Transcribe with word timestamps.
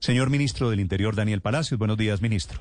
Señor 0.00 0.30
ministro 0.30 0.70
del 0.70 0.80
Interior, 0.80 1.14
Daniel 1.14 1.42
Palacios, 1.42 1.78
buenos 1.78 1.98
días, 1.98 2.22
ministro. 2.22 2.58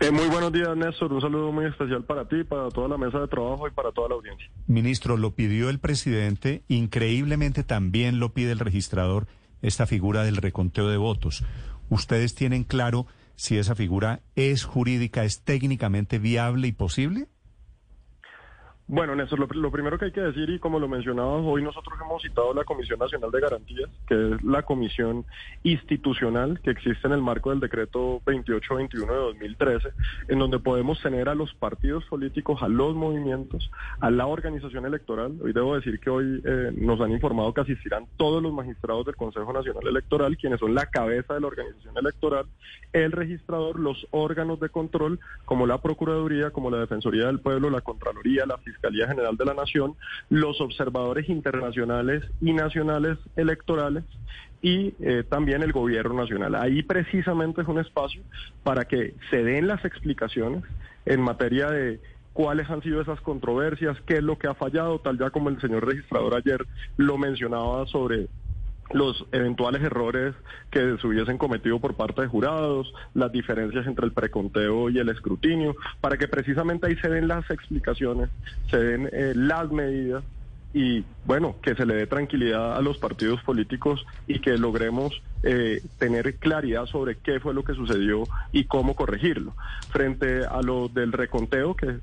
Eh, 0.00 0.10
muy 0.10 0.26
buenos 0.26 0.52
días, 0.52 0.76
Néstor. 0.76 1.12
Un 1.12 1.20
saludo 1.20 1.52
muy 1.52 1.66
especial 1.66 2.02
para 2.02 2.26
ti, 2.26 2.42
para 2.42 2.68
toda 2.70 2.88
la 2.88 2.98
mesa 2.98 3.20
de 3.20 3.28
trabajo 3.28 3.68
y 3.68 3.70
para 3.70 3.92
toda 3.92 4.08
la 4.08 4.14
audiencia. 4.16 4.50
Ministro, 4.66 5.16
lo 5.16 5.34
pidió 5.34 5.70
el 5.70 5.78
presidente, 5.78 6.64
increíblemente 6.66 7.62
también 7.62 8.18
lo 8.18 8.32
pide 8.32 8.50
el 8.50 8.58
registrador, 8.58 9.28
esta 9.62 9.86
figura 9.86 10.24
del 10.24 10.38
reconteo 10.38 10.88
de 10.88 10.96
votos. 10.96 11.44
¿Ustedes 11.88 12.34
tienen 12.34 12.64
claro 12.64 13.06
si 13.36 13.56
esa 13.56 13.76
figura 13.76 14.20
es 14.34 14.64
jurídica, 14.64 15.22
es 15.22 15.42
técnicamente 15.42 16.18
viable 16.18 16.66
y 16.66 16.72
posible? 16.72 17.28
Bueno, 18.92 19.14
Néstor, 19.14 19.38
lo, 19.54 19.70
primero 19.70 19.96
que 20.00 20.06
hay 20.06 20.10
que 20.10 20.20
decir, 20.20 20.50
y 20.50 20.58
como 20.58 20.80
lo 20.80 20.88
mencionabas, 20.88 21.44
hoy 21.46 21.62
nosotros 21.62 21.96
hemos 22.04 22.20
citado 22.22 22.52
la 22.52 22.64
Comisión 22.64 22.98
Nacional 22.98 23.30
de 23.30 23.40
Garantías, 23.40 23.88
que 24.08 24.14
es 24.14 24.42
la 24.42 24.64
comisión 24.64 25.24
institucional 25.62 26.58
que 26.60 26.72
existe 26.72 27.06
en 27.06 27.12
el 27.12 27.22
marco 27.22 27.50
del 27.50 27.60
decreto 27.60 28.20
2821 28.26 29.12
de 29.12 29.18
2013, 29.20 29.88
en 30.26 30.40
donde 30.40 30.58
podemos 30.58 31.00
tener 31.00 31.28
a 31.28 31.36
los 31.36 31.54
partidos 31.54 32.04
políticos, 32.06 32.64
a 32.64 32.68
los 32.68 32.96
movimientos, 32.96 33.70
a 34.00 34.10
la 34.10 34.26
organización 34.26 34.84
electoral. 34.84 35.38
Hoy 35.40 35.52
debo 35.52 35.76
decir 35.76 36.00
que 36.00 36.10
hoy 36.10 36.42
eh, 36.44 36.72
nos 36.74 37.00
han 37.00 37.12
informado 37.12 37.54
que 37.54 37.60
asistirán 37.60 38.06
todos 38.16 38.42
los 38.42 38.52
magistrados 38.52 39.06
del 39.06 39.14
Consejo 39.14 39.52
Nacional 39.52 39.86
Electoral, 39.86 40.36
quienes 40.36 40.58
son 40.58 40.74
la 40.74 40.86
cabeza 40.86 41.34
de 41.34 41.40
la 41.40 41.46
organización 41.46 41.96
electoral, 41.96 42.46
el 42.92 43.12
registrador, 43.12 43.78
los 43.78 44.08
órganos 44.10 44.58
de 44.58 44.68
control, 44.68 45.20
como 45.44 45.68
la 45.68 45.78
Procuraduría, 45.78 46.50
como 46.50 46.72
la 46.72 46.78
Defensoría 46.78 47.26
del 47.26 47.38
Pueblo, 47.38 47.70
la 47.70 47.82
Contraloría, 47.82 48.46
la 48.46 48.58
Fiscalía, 48.58 48.79
Fiscalía 48.80 49.08
General 49.08 49.36
de 49.36 49.44
la 49.44 49.54
Nación, 49.54 49.94
los 50.30 50.60
observadores 50.60 51.28
internacionales 51.28 52.24
y 52.40 52.54
nacionales 52.54 53.18
electorales 53.36 54.04
y 54.62 54.94
eh, 55.00 55.22
también 55.28 55.62
el 55.62 55.72
gobierno 55.72 56.14
nacional. 56.14 56.54
Ahí 56.54 56.82
precisamente 56.82 57.60
es 57.60 57.68
un 57.68 57.78
espacio 57.78 58.22
para 58.62 58.86
que 58.86 59.14
se 59.28 59.42
den 59.42 59.66
las 59.66 59.84
explicaciones 59.84 60.64
en 61.04 61.20
materia 61.20 61.70
de 61.70 62.00
cuáles 62.32 62.70
han 62.70 62.82
sido 62.82 63.02
esas 63.02 63.20
controversias, 63.20 63.98
qué 64.06 64.14
es 64.14 64.22
lo 64.22 64.38
que 64.38 64.46
ha 64.46 64.54
fallado, 64.54 64.98
tal 65.00 65.18
ya 65.18 65.30
como 65.30 65.50
el 65.50 65.60
señor 65.60 65.86
registrador 65.86 66.34
ayer 66.34 66.66
lo 66.96 67.18
mencionaba 67.18 67.86
sobre 67.86 68.28
los 68.92 69.24
eventuales 69.32 69.82
errores 69.82 70.34
que 70.70 70.96
se 71.00 71.06
hubiesen 71.06 71.38
cometido 71.38 71.78
por 71.78 71.94
parte 71.94 72.22
de 72.22 72.28
jurados, 72.28 72.92
las 73.14 73.32
diferencias 73.32 73.86
entre 73.86 74.06
el 74.06 74.12
preconteo 74.12 74.90
y 74.90 74.98
el 74.98 75.08
escrutinio, 75.08 75.76
para 76.00 76.16
que 76.16 76.28
precisamente 76.28 76.86
ahí 76.86 76.96
se 76.96 77.08
den 77.08 77.28
las 77.28 77.48
explicaciones, 77.50 78.30
se 78.70 78.78
den 78.78 79.08
eh, 79.12 79.32
las 79.34 79.70
medidas 79.70 80.24
y 80.72 81.04
bueno, 81.24 81.56
que 81.62 81.74
se 81.74 81.84
le 81.84 81.94
dé 81.94 82.06
tranquilidad 82.06 82.76
a 82.76 82.80
los 82.80 82.98
partidos 82.98 83.42
políticos 83.42 84.06
y 84.28 84.38
que 84.38 84.56
logremos 84.56 85.20
eh, 85.42 85.82
tener 85.98 86.36
claridad 86.36 86.86
sobre 86.86 87.16
qué 87.16 87.40
fue 87.40 87.54
lo 87.54 87.64
que 87.64 87.74
sucedió 87.74 88.24
y 88.52 88.64
cómo 88.64 88.94
corregirlo. 88.94 89.54
Frente 89.90 90.44
a 90.44 90.62
lo 90.62 90.88
del 90.88 91.12
reconteo, 91.12 91.74
que 91.74 91.98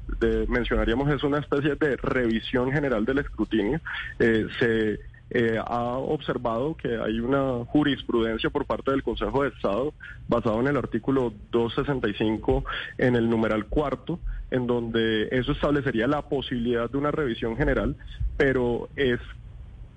mencionaríamos 0.47 1.09
es 1.09 1.23
una 1.23 1.39
especie 1.39 1.75
de 1.75 1.95
revisión 1.95 2.71
general 2.71 3.05
del 3.05 3.19
escrutinio, 3.19 3.79
eh, 4.19 4.47
se 4.59 4.99
eh, 5.29 5.59
ha 5.63 5.97
observado 5.97 6.75
que 6.75 6.97
hay 6.97 7.19
una 7.19 7.65
jurisprudencia 7.65 8.49
por 8.49 8.65
parte 8.65 8.91
del 8.91 9.03
Consejo 9.03 9.43
de 9.43 9.49
Estado 9.49 9.93
basado 10.27 10.59
en 10.61 10.67
el 10.67 10.77
artículo 10.77 11.33
265 11.51 12.63
en 12.97 13.15
el 13.15 13.29
numeral 13.29 13.65
cuarto, 13.65 14.19
en 14.51 14.67
donde 14.67 15.27
eso 15.31 15.51
establecería 15.51 16.07
la 16.07 16.21
posibilidad 16.21 16.89
de 16.89 16.97
una 16.97 17.11
revisión 17.11 17.57
general, 17.57 17.95
pero 18.37 18.89
es 18.95 19.19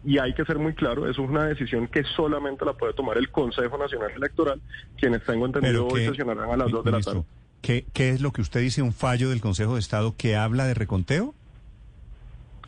y 0.03 0.19
hay 0.19 0.33
que 0.33 0.45
ser 0.47 0.59
muy 0.59 0.73
claro, 0.73 1.09
eso 1.09 1.23
es 1.23 1.29
una 1.29 1.45
decisión 1.45 1.87
que 1.87 2.03
solamente 2.17 2.65
la 2.65 2.73
puede 2.73 2.95
tomar 2.95 3.19
el 3.19 3.31
Consejo 3.31 3.77
Nacional 3.77 4.11
Electoral, 4.17 4.61
quienes 4.99 5.23
tengo 5.25 5.45
entendido 5.45 5.87
hoy 5.87 6.07
sesionarán 6.07 6.51
a 6.51 6.57
las 6.57 6.71
dos 6.71 6.85
de 6.85 6.91
la 6.91 7.01
tarde. 7.01 7.23
¿qué, 7.61 7.85
¿Qué 7.93 8.11
es 8.11 8.21
lo 8.21 8.33
que 8.33 8.41
usted 8.41 8.61
dice, 8.61 8.83
un 8.83 8.93
fallo 8.93 9.29
del 9.31 9.41
Consejo 9.41 9.75
de 9.75 9.81
Estado 9.81 10.15
que 10.17 10.37
habla 10.37 10.65
de 10.67 10.75
reconteo? 10.75 11.35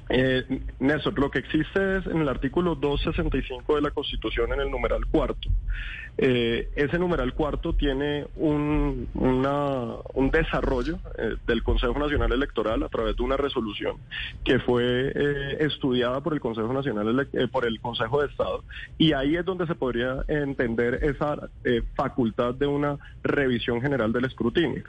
Eh, 0.09 0.61
Néstor, 0.81 1.19
lo 1.19 1.31
que 1.31 1.39
existe 1.39 1.99
es 1.99 2.07
en 2.07 2.21
el 2.21 2.29
artículo 2.29 2.75
265 2.75 3.77
de 3.77 3.83
la 3.83 3.91
Constitución, 3.91 4.53
en 4.53 4.61
el 4.61 4.71
numeral 4.71 5.07
cuarto. 5.07 5.49
Eh, 6.19 6.69
ese 6.77 6.99
numeral 6.99 7.33
cuarto 7.33 7.73
tiene 7.73 8.27
un, 8.37 9.09
un 9.15 10.31
desarrollo 10.31 10.99
eh, 11.17 11.37
del 11.47 11.63
Consejo 11.63 11.99
Nacional 11.99 12.33
Electoral 12.33 12.83
a 12.83 12.89
través 12.91 13.17
de 13.17 13.23
una 13.23 13.39
resolución 13.39 13.97
que 14.45 14.59
fue 14.59 15.11
eh, 15.15 15.57
estudiada 15.61 16.21
por 16.21 16.35
el 16.35 16.41
Consejo 16.41 16.71
Nacional 16.71 17.29
por 17.51 17.65
el 17.67 17.81
Consejo 17.81 18.21
de 18.21 18.29
Estado 18.29 18.63
y 18.99 19.15
ahí 19.15 19.37
es 19.37 19.45
donde 19.45 19.67
se 19.67 19.75
podría 19.75 20.23
entender 20.29 20.99
esa 21.03 21.49
facultad 21.95 22.55
de 22.55 22.67
una 22.67 22.99
revisión 23.23 23.81
general 23.81 24.13
del 24.13 24.27
escrutinio. 24.27 24.83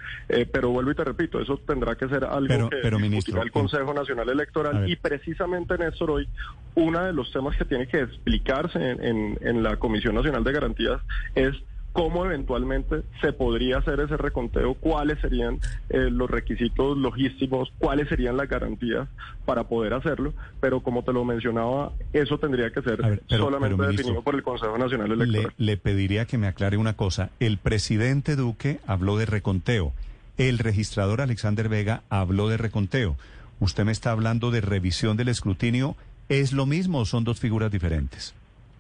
pero 0.52 0.70
vuelvo 0.70 0.92
y 0.92 0.96
te 0.96 1.06
repito, 1.06 1.40
eso 1.40 1.58
tendrá 1.66 1.96
que 1.96 2.10
ser 2.10 2.26
algo 2.26 2.70
que 2.70 2.78
pero, 2.82 3.00
ministro, 3.00 3.42
el 3.42 3.52
Consejo 3.52 3.94
Nacional 3.94 4.30
Electoral 4.30 4.90
y 4.90 4.98
precisamente, 5.04 5.78
Néstor, 5.78 6.10
hoy 6.10 6.28
uno 6.76 7.04
de 7.04 7.14
los 7.14 7.32
temas 7.32 7.56
que 7.56 7.66
tiene 7.66 7.88
que 7.88 8.00
explicarse 8.00 8.80
en, 8.80 9.62
la 9.62 9.78
Comisión 9.78 10.16
Nacional 10.16 10.44
de 10.44 10.52
Garantías 10.52 11.02
es 11.36 11.54
cómo 11.92 12.26
eventualmente 12.26 13.04
se 13.22 13.34
podría 13.34 13.78
hacer 13.78 14.00
ese 14.00 14.18
reconteo, 14.18 14.74
cuáles 14.74 15.20
serían 15.20 15.60
eh, 15.90 16.10
los 16.10 16.32
requisitos 16.32 16.98
logísticos, 16.98 17.72
cuáles 17.78 18.10
serían 18.10 18.36
las 18.36 18.50
garantías 18.50 19.08
para 19.46 19.66
poder 19.66 19.94
hacerlo, 19.94 20.34
pero 20.60 20.82
como 20.82 21.04
te 21.04 21.14
lo 21.14 21.24
mencionaba, 21.24 21.92
eso 22.12 22.40
tendría 22.40 22.72
que 22.72 22.82
ser 22.82 23.22
solamente 23.28 23.86
definido 23.86 24.24
por 24.24 24.34
el 24.34 24.42
Consejo 24.42 24.76
Nacional 24.76 25.12
Electoral. 25.12 25.54
Le, 25.56 25.66
le 25.66 25.78
pediría 25.78 26.26
que 26.26 26.40
me 26.40 26.48
aclare 26.48 26.78
una 26.78 26.94
cosa, 26.94 27.30
el 27.40 27.60
presidente 27.60 28.36
Duque 28.36 28.80
habló 28.88 29.18
de 29.18 29.28
reconteo, 29.28 29.94
el 30.40 30.58
registrador 30.58 31.22
Alexander 31.22 31.70
Vega 31.70 32.02
habló 32.10 32.50
de 32.50 32.58
reconteo. 32.58 33.18
Usted 33.60 33.86
me 33.86 33.92
está 33.92 34.12
hablando 34.12 34.52
de 34.52 34.62
revisión 34.62 35.18
del 35.18 35.30
escrutinio. 35.30 35.96
¿Es 36.30 36.54
lo 36.54 36.66
mismo 36.66 37.00
o 37.00 37.06
son 37.06 37.24
dos 37.24 37.40
figuras 37.40 37.72
diferentes? 37.72 38.34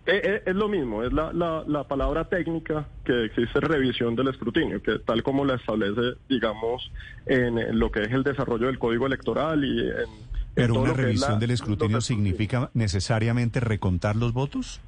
Eh, 0.05 0.21
eh, 0.21 0.43
es, 0.45 0.55
lo 0.55 0.67
mismo, 0.67 1.03
es 1.03 1.13
la, 1.13 1.31
la, 1.31 1.83
palabra 1.85 2.25
técnica 2.25 2.85
que 3.05 3.25
existe 3.25 3.61
revisión 3.61 4.15
del 4.17 4.27
escrutinio, 4.27 4.81
que 4.83 4.99
tal 4.99 5.23
como 5.23 5.45
la 5.45 5.55
establece, 5.55 6.17
digamos, 6.27 6.91
en, 7.25 7.79
lo 7.79 7.89
que 7.89 8.01
es 8.01 8.11
el 8.11 8.21
desarrollo 8.23 8.67
del 8.67 8.79
código 8.79 9.07
electoral 9.07 9.63
y 9.63 9.79
en... 9.79 10.33
¿Pero 10.55 10.81
una 10.81 10.93
revisión 10.93 11.39
del 11.39 11.51
escrutinio 11.51 12.01
significa 12.01 12.69
necesariamente 12.73 13.61
recontar 13.61 14.17
los 14.17 14.33
votos? 14.33 14.81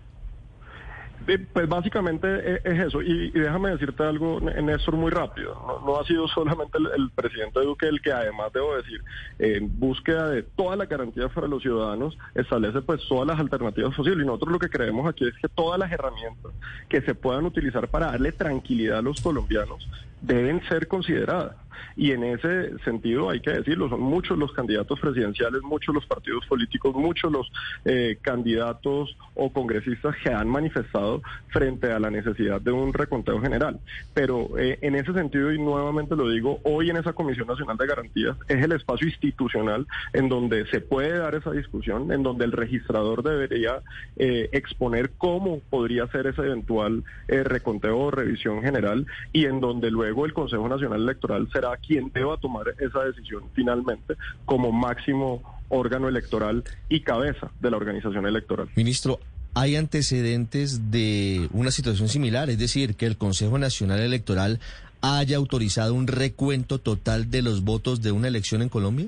Pues 1.54 1.68
básicamente 1.68 2.28
e, 2.28 2.62
es 2.64 2.80
eso. 2.88 3.02
Y, 3.02 3.32
déjame 3.32 3.72
decirte 3.72 4.04
algo, 4.04 4.40
Néstor, 4.40 4.96
muy 4.96 5.12
rápido. 5.12 5.82
No, 5.86 6.00
ha 6.00 6.06
sido 6.06 6.28
solamente 6.36 6.78
el, 6.78 7.10
presidente 7.12 7.62
Duque 7.62 7.88
el 7.88 8.02
que, 8.02 8.12
además, 8.12 8.54
debo 8.54 8.76
decir, 8.76 9.02
en 9.40 9.80
búsqueda 9.80 10.30
de 10.30 10.44
todas 10.44 10.78
las 10.78 10.88
garantías 10.88 11.32
para 11.32 11.48
los 11.48 11.62
ciudadanos, 11.62 12.18
establece 12.36 12.82
pues 12.82 13.02
todas 13.08 13.28
las 13.28 13.40
alternativas 13.40 13.96
posibles. 13.96 14.24
Y 14.24 14.28
nosotros 14.28 14.52
lo 14.52 14.60
que 14.60 14.70
creemos 14.70 15.08
aquí 15.08 15.28
es 15.28 15.34
que 15.42 15.48
todas 15.50 15.80
las 15.80 15.92
herramientas 15.92 16.52
que 16.88 17.02
se 17.02 17.16
puedan 17.16 17.46
utilizar 17.46 17.88
para 17.88 18.08
darle 18.08 18.32
tranquilidad 18.32 19.00
a 19.00 19.02
los 19.02 19.20
colombianos 19.22 19.88
deben 20.22 20.62
ser 20.68 20.88
consideradas. 20.88 21.56
Y 21.96 22.12
en 22.12 22.24
ese 22.24 22.78
sentido 22.80 23.30
hay 23.30 23.40
que 23.40 23.52
decirlo, 23.52 23.90
son 23.90 24.02
muchos 24.02 24.38
los 24.38 24.52
candidatos 24.52 25.00
presidenciales, 25.00 25.62
muchos 25.64 25.94
los 25.94 26.06
partidos 26.06 26.46
políticos, 26.46 26.96
muchos 26.96 27.32
los 27.32 27.52
eh, 27.86 28.18
candidatos 28.22 29.16
o 29.34 29.52
congresistas 29.52 30.16
que 30.24 30.32
han 30.32 30.48
manifestado 30.48 31.22
frente 31.50 31.92
a 31.92 32.00
la 32.00 32.10
necesidad 32.10 32.62
de 32.62 32.72
un 32.72 32.94
reconteo 32.94 33.40
general. 33.42 33.80
Pero 34.14 34.58
eh, 34.58 34.80
en 34.82 34.96
ese 34.96 35.14
sentido, 35.14 35.52
y 35.52 35.60
nuevamente 35.60 36.16
lo 36.16 36.30
digo, 36.30 36.60
hoy 36.64 36.90
en 36.90 36.98
esa 36.98 37.14
Comisión 37.14 37.48
Nacional 37.48 37.78
de 37.78 37.88
Garantías 37.88 38.38
es 38.48 38.64
el 38.64 38.72
espacio 38.72 39.08
institucional 39.08 39.88
en 40.14 40.30
donde 40.30 40.66
se 40.68 40.82
puede 40.82 41.18
dar 41.18 41.36
esa 41.36 41.52
discusión, 41.52 42.12
en 42.12 42.24
donde 42.24 42.46
el 42.46 42.52
registrador 42.52 43.24
debería 43.24 43.80
eh, 44.18 44.50
exponer 44.52 45.12
cómo 45.18 45.60
podría 45.70 46.08
ser 46.08 46.28
ese 46.28 46.42
eventual 46.42 47.04
reconteo 47.28 47.98
o 47.98 48.12
revisión 48.12 48.62
general 48.62 49.06
y 49.34 49.46
en 49.46 49.60
donde 49.60 49.92
luego 49.92 50.26
el 50.26 50.34
Consejo 50.34 50.68
Nacional 50.68 51.02
Electoral 51.02 51.48
será 51.52 51.65
quien 51.78 52.12
deba 52.14 52.38
tomar 52.38 52.68
esa 52.80 53.04
decisión 53.04 53.44
finalmente 53.54 54.16
como 54.46 54.72
máximo 54.72 55.42
órgano 55.70 56.08
electoral 56.08 56.64
y 56.90 57.02
cabeza 57.02 57.52
de 57.60 57.72
la 57.72 57.78
organización 57.78 58.26
electoral. 58.26 58.70
Ministro, 58.76 59.20
¿hay 59.54 59.76
antecedentes 59.76 60.92
de 60.92 61.48
una 61.52 61.72
situación 61.72 62.10
similar? 62.10 62.50
Es 62.50 62.60
decir, 62.60 62.96
que 62.96 63.06
el 63.06 63.18
Consejo 63.18 63.58
Nacional 63.58 64.00
Electoral 64.00 64.60
haya 65.02 65.38
autorizado 65.38 65.94
un 65.94 66.08
recuento 66.08 66.80
total 66.80 67.30
de 67.30 67.42
los 67.42 67.64
votos 67.64 68.02
de 68.02 68.12
una 68.12 68.28
elección 68.28 68.62
en 68.62 68.70
Colombia? 68.70 69.08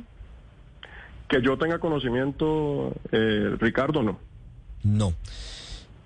Que 1.27 1.41
yo 1.41 1.57
tenga 1.57 1.79
conocimiento, 1.79 2.93
eh, 3.11 3.55
Ricardo, 3.59 4.03
no. 4.03 4.19
No. 4.83 5.13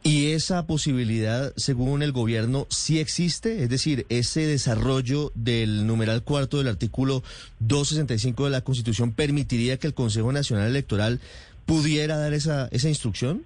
¿Y 0.03 0.31
esa 0.31 0.65
posibilidad, 0.65 1.53
según 1.57 2.01
el 2.01 2.11
gobierno, 2.11 2.65
sí 2.69 2.99
existe? 2.99 3.61
Es 3.63 3.69
decir, 3.69 4.07
ese 4.09 4.47
desarrollo 4.47 5.31
del 5.35 5.85
numeral 5.85 6.23
cuarto 6.23 6.57
del 6.57 6.69
artículo 6.69 7.21
265 7.59 8.45
de 8.45 8.49
la 8.49 8.61
Constitución 8.61 9.11
permitiría 9.11 9.77
que 9.77 9.85
el 9.85 9.93
Consejo 9.93 10.31
Nacional 10.31 10.67
Electoral 10.67 11.19
pudiera 11.67 12.17
dar 12.17 12.33
esa, 12.33 12.67
esa 12.71 12.89
instrucción? 12.89 13.45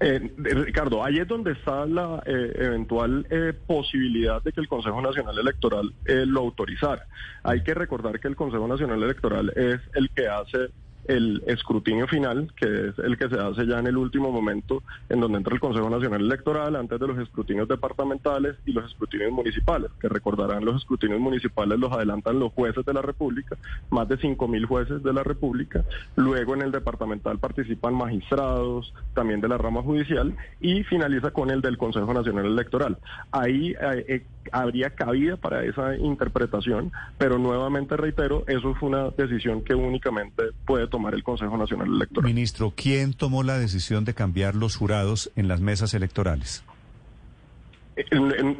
Eh, 0.00 0.32
Ricardo, 0.38 1.04
ahí 1.04 1.18
es 1.18 1.28
donde 1.28 1.52
está 1.52 1.86
la 1.86 2.22
eh, 2.26 2.52
eventual 2.56 3.26
eh, 3.30 3.52
posibilidad 3.66 4.42
de 4.42 4.52
que 4.52 4.60
el 4.60 4.68
Consejo 4.68 5.00
Nacional 5.00 5.38
Electoral 5.38 5.94
lo 6.04 6.40
autorizara. 6.40 7.06
Hay 7.42 7.62
que 7.62 7.74
recordar 7.74 8.18
que 8.20 8.28
el 8.28 8.36
Consejo 8.36 8.66
Nacional 8.66 9.02
Electoral 9.02 9.52
es 9.54 9.80
el 9.94 10.10
que 10.10 10.28
hace 10.28 10.70
el 11.06 11.42
escrutinio 11.46 12.06
final, 12.06 12.52
que 12.56 12.88
es 12.88 12.98
el 12.98 13.18
que 13.18 13.28
se 13.28 13.38
hace 13.38 13.66
ya 13.66 13.78
en 13.78 13.86
el 13.86 13.96
último 13.96 14.30
momento, 14.30 14.82
en 15.08 15.20
donde 15.20 15.38
entra 15.38 15.54
el 15.54 15.60
Consejo 15.60 15.90
Nacional 15.90 16.22
Electoral, 16.22 16.76
antes 16.76 16.98
de 16.98 17.06
los 17.06 17.18
escrutinios 17.18 17.68
departamentales 17.68 18.56
y 18.64 18.72
los 18.72 18.90
escrutinios 18.90 19.32
municipales, 19.32 19.90
que 20.00 20.08
recordarán 20.08 20.64
los 20.64 20.76
escrutinios 20.76 21.20
municipales 21.20 21.78
los 21.78 21.92
adelantan 21.92 22.38
los 22.38 22.52
jueces 22.52 22.84
de 22.84 22.94
la 22.94 23.02
República, 23.02 23.56
más 23.90 24.08
de 24.08 24.18
5.000 24.18 24.66
jueces 24.66 25.02
de 25.02 25.12
la 25.12 25.22
República, 25.22 25.84
luego 26.16 26.54
en 26.54 26.62
el 26.62 26.72
departamental 26.72 27.38
participan 27.38 27.94
magistrados, 27.94 28.92
también 29.14 29.40
de 29.40 29.48
la 29.48 29.58
rama 29.58 29.82
judicial, 29.82 30.34
y 30.60 30.82
finaliza 30.84 31.30
con 31.30 31.50
el 31.50 31.60
del 31.60 31.78
Consejo 31.78 32.12
Nacional 32.12 32.46
Electoral. 32.46 32.98
Ahí 33.30 33.72
eh, 33.72 34.04
eh, 34.08 34.26
habría 34.52 34.90
cabida 34.90 35.36
para 35.36 35.64
esa 35.64 35.96
interpretación, 35.96 36.92
pero 37.18 37.38
nuevamente 37.38 37.96
reitero, 37.96 38.44
eso 38.46 38.74
fue 38.74 38.88
una 38.88 39.10
decisión 39.10 39.62
que 39.62 39.74
únicamente 39.74 40.44
puede 40.66 40.86
tomar 40.94 41.12
el 41.12 41.24
Consejo 41.24 41.56
Nacional 41.56 41.88
Electoral. 41.88 42.24
Ministro, 42.24 42.72
¿quién 42.76 43.14
tomó 43.14 43.42
la 43.42 43.58
decisión 43.58 44.04
de 44.04 44.14
cambiar 44.14 44.54
los 44.54 44.76
jurados 44.76 45.32
en 45.34 45.48
las 45.48 45.60
mesas 45.60 45.92
electorales? 45.92 46.62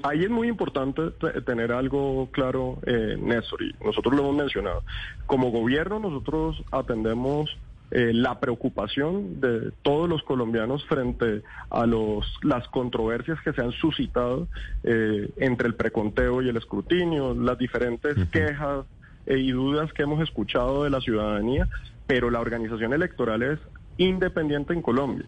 ahí 0.02 0.24
es 0.24 0.30
muy 0.30 0.48
importante 0.48 1.10
tener 1.46 1.70
algo 1.70 2.28
claro, 2.32 2.78
eh, 2.86 3.16
Néstor, 3.20 3.62
y 3.62 3.74
nosotros 3.84 4.14
lo 4.14 4.22
hemos 4.22 4.36
mencionado. 4.36 4.82
Como 5.26 5.52
gobierno 5.52 6.00
nosotros 6.00 6.60
atendemos 6.72 7.56
eh, 7.92 8.12
la 8.12 8.40
preocupación 8.40 9.40
de 9.40 9.70
todos 9.82 10.08
los 10.08 10.24
colombianos 10.24 10.84
frente 10.86 11.42
a 11.70 11.86
los, 11.86 12.26
las 12.42 12.66
controversias 12.68 13.40
que 13.42 13.52
se 13.52 13.60
han 13.60 13.70
suscitado 13.70 14.48
eh, 14.82 15.30
entre 15.36 15.68
el 15.68 15.76
preconteo 15.76 16.42
y 16.42 16.48
el 16.48 16.56
escrutinio, 16.56 17.32
las 17.32 17.58
diferentes 17.58 18.16
quejas 18.30 18.86
eh, 19.26 19.38
y 19.38 19.52
dudas 19.52 19.90
que 19.94 20.02
hemos 20.02 20.22
escuchado 20.22 20.84
de 20.84 20.90
la 20.90 21.00
ciudadanía, 21.00 21.66
pero 22.06 22.30
la 22.30 22.40
organización 22.40 22.92
electoral 22.92 23.42
es 23.42 23.58
independiente 23.96 24.72
en 24.72 24.82
Colombia. 24.82 25.26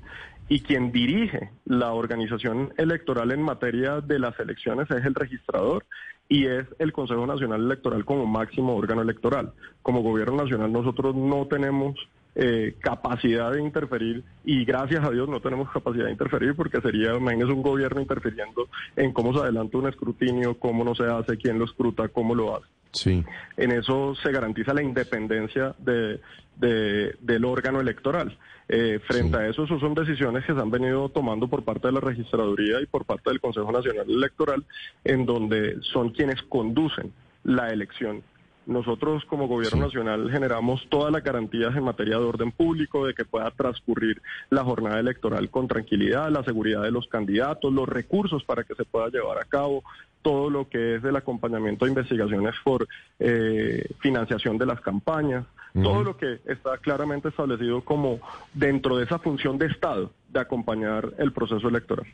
Y 0.49 0.61
quien 0.61 0.93
dirige 0.93 1.51
la 1.65 1.93
organización 1.93 2.73
electoral 2.77 3.33
en 3.33 3.43
materia 3.43 4.01
de 4.01 4.19
las 4.19 4.39
elecciones 4.39 4.91
es 4.91 5.05
el 5.05 5.15
registrador 5.15 5.85
y 6.29 6.47
es 6.47 6.67
el 6.79 6.93
Consejo 6.93 7.27
Nacional 7.27 7.65
Electoral 7.65 8.05
como 8.05 8.27
máximo 8.27 8.77
órgano 8.77 9.03
electoral. 9.03 9.53
Como 9.83 10.03
gobierno 10.03 10.37
nacional 10.37 10.73
nosotros 10.73 11.15
no 11.17 11.47
tenemos 11.47 11.97
eh, 12.39 12.75
capacidad 12.81 13.51
de 13.53 13.63
interferir 13.63 14.23
y 14.45 14.65
gracias 14.65 15.03
a 15.03 15.11
Dios 15.11 15.29
no 15.29 15.41
tenemos 15.41 15.71
capacidad 15.71 16.05
de 16.05 16.13
interferir 16.13 16.55
porque 16.55 16.81
sería, 16.81 17.15
imagínese, 17.15 17.51
un 17.51 17.63
gobierno 17.63 18.01
interfiriendo 18.01 18.69
en 18.95 19.13
cómo 19.13 19.33
se 19.33 19.41
adelanta 19.41 19.79
un 19.79 19.89
escrutinio, 19.89 20.59
cómo 20.59 20.85
no 20.85 20.95
se 20.95 21.05
hace, 21.05 21.39
quién 21.39 21.59
lo 21.59 21.65
escruta, 21.65 22.09
cómo 22.09 22.35
lo 22.35 22.57
hace. 22.57 22.76
Sí. 22.97 23.25
En 23.57 23.73
eso 23.73 24.15
se 24.17 24.33
garantiza 24.33 24.75
la 24.75 24.83
independencia 24.83 25.75
de, 25.79 26.21
del 26.57 27.45
órgano 27.45 27.81
electoral. 27.81 28.37
Eh, 28.69 28.99
frente 29.07 29.37
a 29.37 29.47
eso, 29.47 29.65
eso 29.65 29.79
son 29.79 29.95
decisiones 29.95 30.45
que 30.45 30.53
se 30.53 30.59
han 30.59 30.71
venido 30.71 31.09
tomando 31.09 31.47
por 31.47 31.63
parte 31.63 31.87
de 31.87 31.93
la 31.93 32.01
registraduría 32.01 32.81
y 32.81 32.87
por 32.87 33.05
parte 33.05 33.31
del 33.31 33.41
Consejo 33.41 33.71
Nacional 33.71 34.11
Electoral, 34.11 34.65
en 35.05 35.25
donde 35.25 35.77
son 35.83 36.11
quienes 36.11 36.43
conducen 36.43 37.13
la 37.45 37.71
elección 37.71 38.23
nosotros 38.67 39.25
como 39.25 39.49
gobierno 39.49 39.87
nacional 39.87 40.31
generamos 40.31 40.87
todas 40.89 41.13
las 41.13 41.23
garantías 41.23 41.75
en 41.77 41.85
materia 41.85 42.19
de 42.19 42.25
orden 42.25 42.53
público, 42.53 43.07
de 43.07 43.15
que 43.15 43.25
pueda 43.25 43.51
transcurrir 43.53 44.21
la 44.51 44.65
jornada 44.65 44.99
electoral 44.99 45.49
con 45.51 45.69
tranquilidad, 45.69 46.31
la 46.31 46.43
seguridad 46.43 46.83
de 46.83 46.91
los 46.91 47.07
candidatos, 47.07 47.73
los 47.73 47.89
recursos 47.89 48.45
para 48.45 48.65
que 48.65 48.75
se 48.75 48.85
pueda 48.85 49.09
llevar 49.09 49.39
a 49.39 49.45
cabo, 49.45 49.85
todo 50.23 50.51
lo 50.51 50.69
que 50.69 50.97
es 50.97 51.05
el 51.05 51.15
acompañamiento 51.15 51.85
a 51.85 51.89
investigaciones 51.89 52.55
por 52.65 52.89
eh, 53.21 53.89
financiación 54.01 54.59
de 54.59 54.67
las 54.67 54.81
campañas, 54.81 55.47
todo 55.83 56.03
lo 56.03 56.17
que 56.17 56.41
está 56.47 56.79
claramente 56.79 57.29
establecido 57.29 57.83
como 57.83 58.19
dentro 58.55 58.97
de 58.97 59.05
esa 59.05 59.19
función 59.19 59.59
de 59.59 59.67
Estado 59.67 60.11
de 60.31 60.41
acompañar 60.41 61.13
el 61.19 61.33
proceso 61.33 61.69
electoral. 61.69 62.07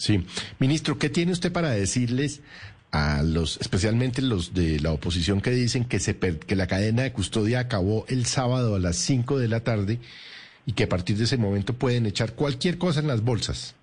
Sí. 0.00 0.24
Ministro, 0.58 0.98
¿qué 0.98 1.10
tiene 1.10 1.30
usted 1.30 1.52
para 1.52 1.72
decirles 1.72 2.40
a 2.90 3.22
los, 3.22 3.58
especialmente 3.60 4.22
los 4.22 4.54
de 4.54 4.80
la 4.80 4.92
oposición 4.92 5.42
que 5.42 5.50
dicen 5.50 5.84
que, 5.84 6.00
se 6.00 6.16
que 6.16 6.56
la 6.56 6.66
cadena 6.66 7.02
de 7.02 7.12
custodia 7.12 7.60
acabó 7.60 8.06
el 8.08 8.24
sábado 8.24 8.76
a 8.76 8.78
las 8.78 8.96
5 8.96 9.38
de 9.38 9.48
la 9.48 9.60
tarde 9.60 9.98
y 10.64 10.72
que 10.72 10.84
a 10.84 10.88
partir 10.88 11.18
de 11.18 11.24
ese 11.24 11.36
momento 11.36 11.74
pueden 11.74 12.06
echar 12.06 12.32
cualquier 12.32 12.78
cosa 12.78 13.00
en 13.00 13.08
las 13.08 13.20
bolsas. 13.20 13.74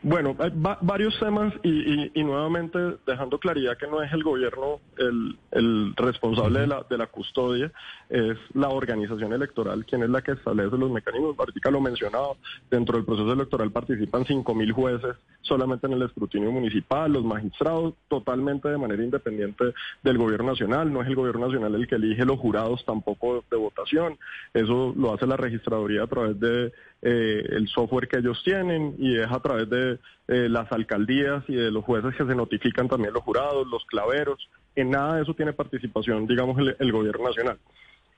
Bueno, 0.00 0.36
hay 0.38 0.52
varios 0.54 1.18
temas 1.18 1.52
y, 1.64 2.18
y, 2.18 2.22
nuevamente 2.22 2.78
dejando 3.04 3.38
claridad 3.38 3.76
que 3.76 3.88
no 3.88 4.00
es 4.00 4.12
el 4.12 4.22
gobierno 4.22 4.78
el, 4.96 5.36
el 5.50 5.92
responsable 5.96 6.60
de, 6.60 6.66
la, 6.68 6.86
de 6.88 6.96
la 6.96 7.08
custodia, 7.08 7.72
es 8.08 8.38
la 8.54 8.68
organización 8.68 9.32
electoral 9.32 9.84
quien 9.84 10.04
es 10.04 10.10
la 10.10 10.22
que 10.22 10.32
establece 10.32 10.76
los 10.76 10.90
mecanismos. 10.92 11.36
Bartica 11.36 11.72
lo 11.72 11.80
mencionado, 11.80 12.36
dentro 12.70 12.96
del 12.96 13.04
proceso 13.04 13.32
electoral 13.32 13.72
participan 13.72 14.24
5.000 14.24 14.72
jueces 14.72 15.16
solamente 15.42 15.88
en 15.88 15.94
el 15.94 16.02
escrutinio 16.02 16.52
municipal, 16.52 17.12
los 17.12 17.24
magistrados 17.24 17.94
totalmente 18.08 18.68
de 18.68 18.78
manera 18.78 19.02
independiente 19.02 19.64
del 20.04 20.18
gobierno 20.18 20.50
nacional, 20.50 20.92
no 20.92 21.02
es 21.02 21.08
el 21.08 21.16
gobierno 21.16 21.46
nacional 21.46 21.74
el 21.74 21.88
que 21.88 21.96
elige 21.96 22.24
los 22.24 22.38
jurados 22.38 22.84
tampoco 22.84 23.44
de 23.50 23.56
votación, 23.56 24.16
eso 24.54 24.94
lo 24.96 25.12
hace 25.12 25.26
la 25.26 25.36
registraduría 25.36 26.04
a 26.04 26.06
través 26.06 26.38
de 26.38 26.72
eh, 27.00 27.44
el 27.50 27.68
software 27.68 28.08
que 28.08 28.18
ellos 28.18 28.42
tienen 28.42 28.96
y 28.98 29.18
es 29.18 29.30
a 29.30 29.38
través 29.38 29.70
de 29.70 29.98
eh, 30.26 30.48
las 30.48 30.70
alcaldías 30.72 31.44
y 31.46 31.54
de 31.54 31.70
los 31.70 31.84
jueces 31.84 32.14
que 32.16 32.26
se 32.26 32.34
notifican 32.34 32.88
también 32.88 33.14
los 33.14 33.22
jurados, 33.22 33.66
los 33.68 33.84
claveros. 33.86 34.48
En 34.74 34.90
nada 34.90 35.16
de 35.16 35.22
eso 35.22 35.34
tiene 35.34 35.52
participación, 35.52 36.26
digamos, 36.26 36.58
el, 36.78 36.92
gobierno 36.92 37.28
nacional. 37.28 37.58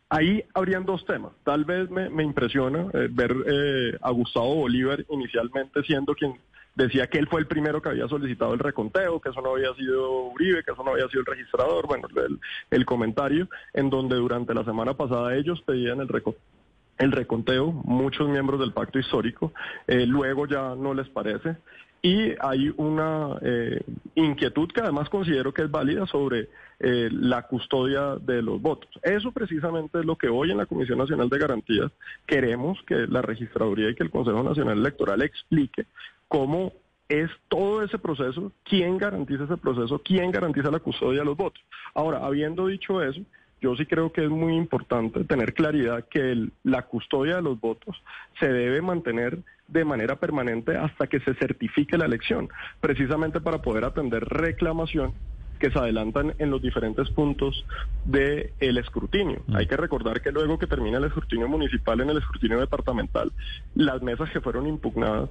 Ahí 0.09 0.43
habrían 0.55 0.87
dos 0.87 1.05
temas. 1.05 1.33
Tal 1.45 1.65
vez 1.65 1.91
me, 1.91 2.23
impresiona 2.23 2.87
eh, 2.95 3.09
ver 3.11 3.99
a 4.01 4.11
Gustavo 4.11 4.57
Bolívar 4.57 5.05
inicialmente 5.11 5.83
siendo 5.83 6.15
quien 6.15 6.35
decía 6.75 7.07
que 7.07 7.19
él 7.19 7.29
fue 7.29 7.41
el 7.41 7.47
primero 7.47 7.83
que 7.83 7.91
había 7.91 8.09
solicitado 8.09 8.55
el 8.55 8.61
reconteo, 8.61 9.21
que 9.21 9.29
eso 9.29 9.43
no 9.43 9.53
había 9.53 9.75
sido 9.75 10.23
Uribe, 10.29 10.65
que 10.65 10.73
eso 10.73 10.83
no 10.83 10.93
había 10.93 11.09
sido 11.09 11.21
el 11.21 11.27
registrador, 11.27 11.87
bueno, 11.87 12.09
el, 12.17 12.39
el 12.71 12.87
comentario 12.87 13.49
en 13.75 13.91
donde 13.91 14.17
durante 14.17 14.55
la 14.55 14.65
semana 14.65 14.95
pasada 14.95 15.37
ellos 15.37 15.61
pedían 15.67 16.01
el 16.01 16.09
reconteo 16.09 16.60
el 17.01 17.13
reconteo, 17.13 17.73
muchos 17.73 18.29
miembros 18.29 18.61
del 18.61 18.73
pacto 18.73 18.99
histórico, 18.99 19.53
eh, 19.87 20.05
luego 20.07 20.47
ya 20.47 20.75
no 20.77 20.93
les 20.93 21.09
parece. 21.09 21.57
Y 22.03 22.33
hay 22.41 22.73
una 22.77 23.39
eh, 23.43 23.83
inquietud 24.15 24.69
que 24.69 24.81
además 24.81 25.09
considero 25.09 25.53
que 25.53 25.63
es 25.63 25.71
válida 25.71 26.07
sobre 26.07 26.49
eh, 26.79 27.09
la 27.11 27.43
custodia 27.43 28.17
de 28.17 28.43
los 28.43 28.61
votos. 28.61 28.91
Eso 29.03 29.33
precisamente 29.33 29.99
es 30.01 30.05
lo 30.05 30.17
que 30.17 30.29
hoy 30.29 30.51
en 30.51 30.59
la 30.59 30.67
Comisión 30.67 30.99
Nacional 30.99 31.29
de 31.31 31.39
Garantías 31.39 31.91
queremos 32.27 32.79
que 32.87 33.07
la 33.07 33.23
Registraduría 33.23 33.91
y 33.91 33.95
que 33.95 34.03
el 34.03 34.11
Consejo 34.11 34.43
Nacional 34.43 34.79
Electoral 34.79 35.23
explique 35.23 35.87
cómo 36.29 36.73
es 37.09 37.31
todo 37.49 37.83
ese 37.83 37.99
proceso, 37.99 38.53
quién 38.65 38.99
garantiza 38.99 39.45
ese 39.45 39.57
proceso, 39.57 40.01
quién 40.05 40.31
garantiza 40.31 40.71
la 40.71 40.79
custodia 40.81 41.21
de 41.21 41.27
los 41.27 41.37
votos. 41.37 41.63
Ahora, 41.95 42.25
habiendo 42.25 42.67
dicho 42.67 43.03
eso, 43.03 43.21
yo 43.61 43.77
sí 43.77 43.87
creo 43.87 44.13
que 44.13 44.25
es 44.25 44.31
muy 44.31 44.57
importante 44.57 45.25
tener 45.25 45.55
claridad 45.55 46.07
que 46.09 46.49
la 46.65 46.83
custodia 46.83 47.37
de 47.37 47.43
los 47.43 47.61
votos 47.61 47.97
se 48.39 48.49
debe 48.49 48.81
mantener 48.83 49.39
de 49.69 49.85
manera 49.85 50.17
permanente 50.17 50.77
hasta 50.77 51.07
que 51.07 51.21
se 51.21 51.35
certifique 51.35 51.97
la 51.97 52.07
elección, 52.07 52.49
precisamente 52.81 53.41
para 53.41 53.63
poder 53.63 53.85
atender 53.85 54.25
reclamación 54.25 55.13
que 55.61 55.71
se 55.71 55.79
adelantan 55.79 56.35
en 56.39 56.51
los 56.51 56.61
diferentes 56.63 57.11
puntos 57.11 57.65
del 58.05 58.51
el 58.59 58.79
escrutinio. 58.79 59.43
Mm. 59.47 59.57
Hay 59.57 59.67
que 59.67 59.77
recordar 59.77 60.23
que 60.23 60.33
luego 60.33 60.59
que 60.59 60.67
termina 60.67 60.99
el 60.99 61.05
escrutinio 61.05 61.49
municipal 61.49 62.01
en 62.01 62.11
el 62.11 62.17
escrutinio 62.17 62.59
departamental, 62.59 63.31
las 63.75 64.03
mesas 64.03 64.31
que 64.31 64.41
fueron 64.41 64.67
impugnadas 64.67 65.29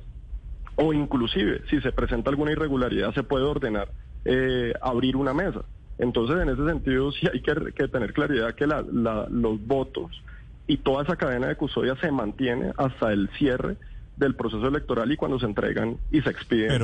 o 0.76 0.94
inclusive 0.94 1.64
si 1.70 1.82
se 1.82 1.92
presenta 1.92 2.30
alguna 2.30 2.52
irregularidad 2.52 3.14
se 3.14 3.24
puede 3.24 3.44
ordenar 3.44 3.90
eh, 4.24 4.74
abrir 4.82 5.18
una 5.18 5.34
mesa. 5.34 5.64
Entonces, 6.00 6.38
en 6.42 6.50
ese 6.50 6.66
sentido, 6.66 7.12
sí 7.12 7.28
hay 7.32 7.42
que, 7.42 7.88
tener 7.90 8.14
claridad 8.14 8.56
que 8.56 8.66
los 8.66 9.68
votos 9.68 10.24
y 10.66 10.78
toda 10.78 11.04
esa 11.04 11.18
cadena 11.18 11.48
de 11.48 11.56
custodia 11.56 11.96
se 11.98 12.10
mantiene 12.12 12.72
hasta 12.78 13.12
el 13.12 13.30
cierre 13.38 13.76
del 14.16 14.36
proceso 14.36 14.68
electoral 14.68 15.12
y 15.12 15.18
cuando 15.18 15.40
se 15.40 15.46
entregan 15.46 15.98
y 16.12 16.22
se 16.22 16.30
expiden 16.30 16.82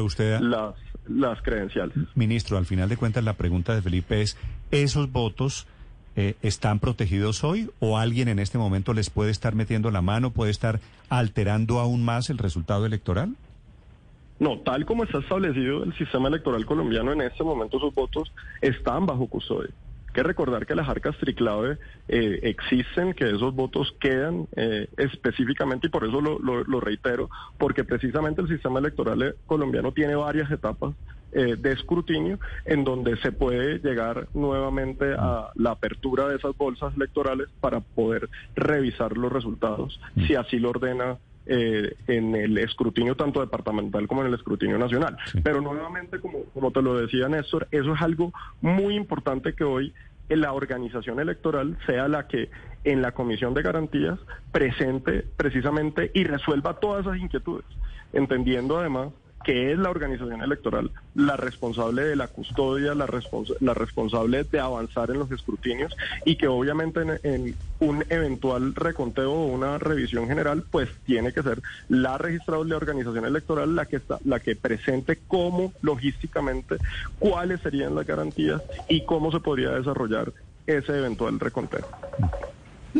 las, 0.49 0.75
las 1.07 1.41
credenciales. 1.41 1.95
Ministro, 2.13 2.57
al 2.57 2.65
final 2.65 2.89
de 2.89 2.97
cuentas 2.97 3.23
la 3.23 3.33
pregunta 3.33 3.73
de 3.73 3.81
Felipe 3.81 4.21
es, 4.21 4.37
¿esos 4.71 5.11
votos 5.11 5.67
eh, 6.17 6.35
están 6.41 6.79
protegidos 6.79 7.43
hoy 7.43 7.69
o 7.79 7.97
alguien 7.97 8.27
en 8.27 8.39
este 8.39 8.57
momento 8.57 8.93
les 8.93 9.09
puede 9.09 9.31
estar 9.31 9.53
metiendo 9.53 9.91
la 9.91 10.01
mano, 10.01 10.31
puede 10.31 10.51
estar 10.51 10.79
alterando 11.09 11.79
aún 11.79 12.03
más 12.03 12.29
el 12.29 12.37
resultado 12.37 12.85
electoral? 12.85 13.35
No, 14.39 14.59
tal 14.59 14.85
como 14.85 15.03
está 15.03 15.19
establecido 15.19 15.83
el 15.83 15.93
sistema 15.97 16.27
electoral 16.27 16.65
colombiano 16.65 17.13
en 17.13 17.21
este 17.21 17.43
momento, 17.43 17.79
sus 17.79 17.93
votos 17.93 18.31
están 18.61 19.05
bajo 19.05 19.27
custodia. 19.27 19.71
que 20.13 20.23
recordar 20.23 20.65
que 20.65 20.75
las 20.75 20.87
arcas 20.87 21.17
triclave 21.17 21.77
eh, 22.07 22.39
existen, 22.43 23.13
que 23.13 23.29
esos 23.29 23.53
votos 23.53 23.93
quedan 23.99 24.47
eh, 24.55 24.87
específicamente, 24.95 25.87
y 25.87 25.89
por 25.89 26.05
eso 26.05 26.21
lo, 26.21 26.39
lo 26.39 26.79
reitero, 26.79 27.29
porque 27.57 27.83
precisamente 27.83 28.41
el 28.41 28.47
sistema 28.47 28.79
electoral 28.79 29.35
colombiano 29.45 29.91
tiene 29.91 30.15
varias 30.15 30.49
etapas 30.51 30.95
eh, 31.37 31.57
de 31.57 31.73
escrutinio 31.73 32.39
en 32.63 32.85
donde 32.85 33.17
se 33.17 33.33
puede 33.33 33.79
llegar 33.79 34.29
nuevamente 34.33 35.13
a 35.19 35.49
la 35.55 35.71
apertura 35.71 36.29
de 36.29 36.37
esas 36.37 36.55
bolsas 36.55 36.95
electorales 36.95 37.49
para 37.59 37.81
poder 37.81 38.29
revisar 38.55 39.17
los 39.17 39.33
resultados, 39.33 39.99
si 40.27 40.35
así 40.35 40.59
lo 40.59 40.69
ordena 40.69 41.17
eh, 41.47 41.95
en 42.07 42.35
el 42.35 42.57
escrutinio 42.57 43.15
tanto 43.15 43.39
departamental 43.39 44.07
como 44.07 44.21
en 44.21 44.27
el 44.27 44.33
escrutinio 44.33 44.77
nacional. 44.77 45.17
Pero 45.43 45.61
nuevamente, 45.61 46.19
como, 46.19 46.43
como 46.53 46.71
te 46.71 46.81
lo 46.81 46.97
decía 46.97 47.27
Néstor, 47.27 47.67
eso 47.71 47.93
es 47.93 48.01
algo 48.01 48.33
muy 48.61 48.95
importante 48.95 49.53
que 49.53 49.63
hoy 49.63 49.93
la 50.29 50.53
organización 50.53 51.19
electoral 51.19 51.77
sea 51.85 52.07
la 52.07 52.27
que 52.27 52.49
en 52.83 53.01
la 53.01 53.11
Comisión 53.11 53.53
de 53.53 53.61
Garantías 53.61 54.19
presente 54.51 55.25
precisamente 55.37 56.11
y 56.13 56.23
resuelva 56.23 56.79
todas 56.79 57.05
esas 57.05 57.17
inquietudes, 57.17 57.65
entendiendo 58.13 58.77
además 58.79 59.09
que 59.45 59.71
es 59.71 59.77
la 59.77 59.91
organización 59.91 60.41
electoral 60.41 60.89
la 61.13 61.37
responsable 61.37 62.03
de 62.03 62.15
la 62.15 62.27
custodia, 62.27 62.95
la, 62.95 63.07
la 63.59 63.73
responsable 63.75 64.43
de 64.43 64.59
avanzar 64.59 65.11
en 65.11 65.19
los 65.19 65.31
escrutinios 65.31 65.95
y 66.25 66.35
que 66.35 66.47
obviamente 66.47 67.01
en, 67.23 67.55
un 67.79 68.03
eventual 68.09 68.73
reconteo 68.73 69.31
o 69.31 69.45
una 69.45 69.77
revisión 69.77 70.27
general, 70.27 70.63
pues 70.71 70.89
tiene 71.05 71.31
que 71.31 71.43
ser 71.43 71.61
la 71.89 72.17
registradora 72.17 72.69
de 72.69 72.75
organización 72.75 73.25
electoral 73.25 73.75
la 73.75 73.85
que 73.85 73.97
está, 73.97 74.17
la 74.25 74.39
que 74.39 74.55
presente 74.55 75.19
cómo 75.27 75.73
logísticamente 75.81 76.77
cuáles 77.19 77.61
serían 77.61 77.93
las 77.93 78.07
garantías 78.07 78.61
y 78.89 79.05
cómo 79.05 79.31
se 79.31 79.41
podría 79.41 79.71
desarrollar 79.71 80.33
ese 80.65 80.97
eventual 80.97 81.39
reconteo. 81.39 81.85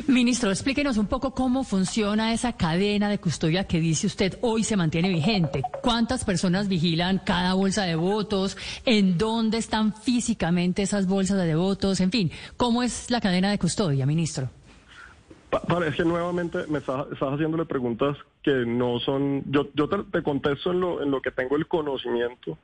Ministro, 0.08 0.50
explíquenos 0.50 0.98
un 0.98 1.08
poco 1.08 1.34
cómo 1.34 1.64
funciona 1.64 2.34
esa 2.34 2.52
cadena 2.54 3.08
de 3.08 3.18
custodia 3.18 3.64
que 3.64 3.80
dice 3.80 4.08
usted 4.08 4.38
hoy 4.42 4.66
se 4.66 4.75
mantiene 4.75 5.08
vigente. 5.08 5.62
¿Cuántas 5.82 6.25
personas 6.25 6.68
vigilan 6.68 7.22
cada 7.25 7.54
bolsa 7.54 7.84
de 7.84 7.96
votos? 7.96 8.58
¿En 8.86 9.18
dónde 9.18 9.58
están 9.58 9.94
físicamente 9.94 10.82
esas 10.82 11.08
bolsas 11.08 11.38
de 11.38 11.56
votos? 11.56 12.02
En 12.02 12.12
fin, 12.12 12.30
¿cómo 12.58 12.84
es 12.84 13.10
la 13.10 13.22
cadena 13.22 13.50
de 13.50 13.58
custodia, 13.58 14.06
ministro? 14.06 14.50
Parece 15.50 15.98
que 15.98 16.04
nuevamente 16.04 16.68
me 16.68 16.80
estás, 16.80 17.06
haciéndole 17.18 17.64
preguntas 17.66 18.18
que 18.44 18.66
no 18.66 19.00
son. 19.00 19.44
Yo, 19.50 19.70
yo 19.75 19.88
te, 19.88 20.22
contesto 20.22 20.72
en 20.72 20.82
lo, 20.82 21.02
en 21.02 21.10
lo 21.10 21.22
que 21.22 21.32
tengo 21.32 21.56
el 21.56 21.68
conocimiento 21.68 22.58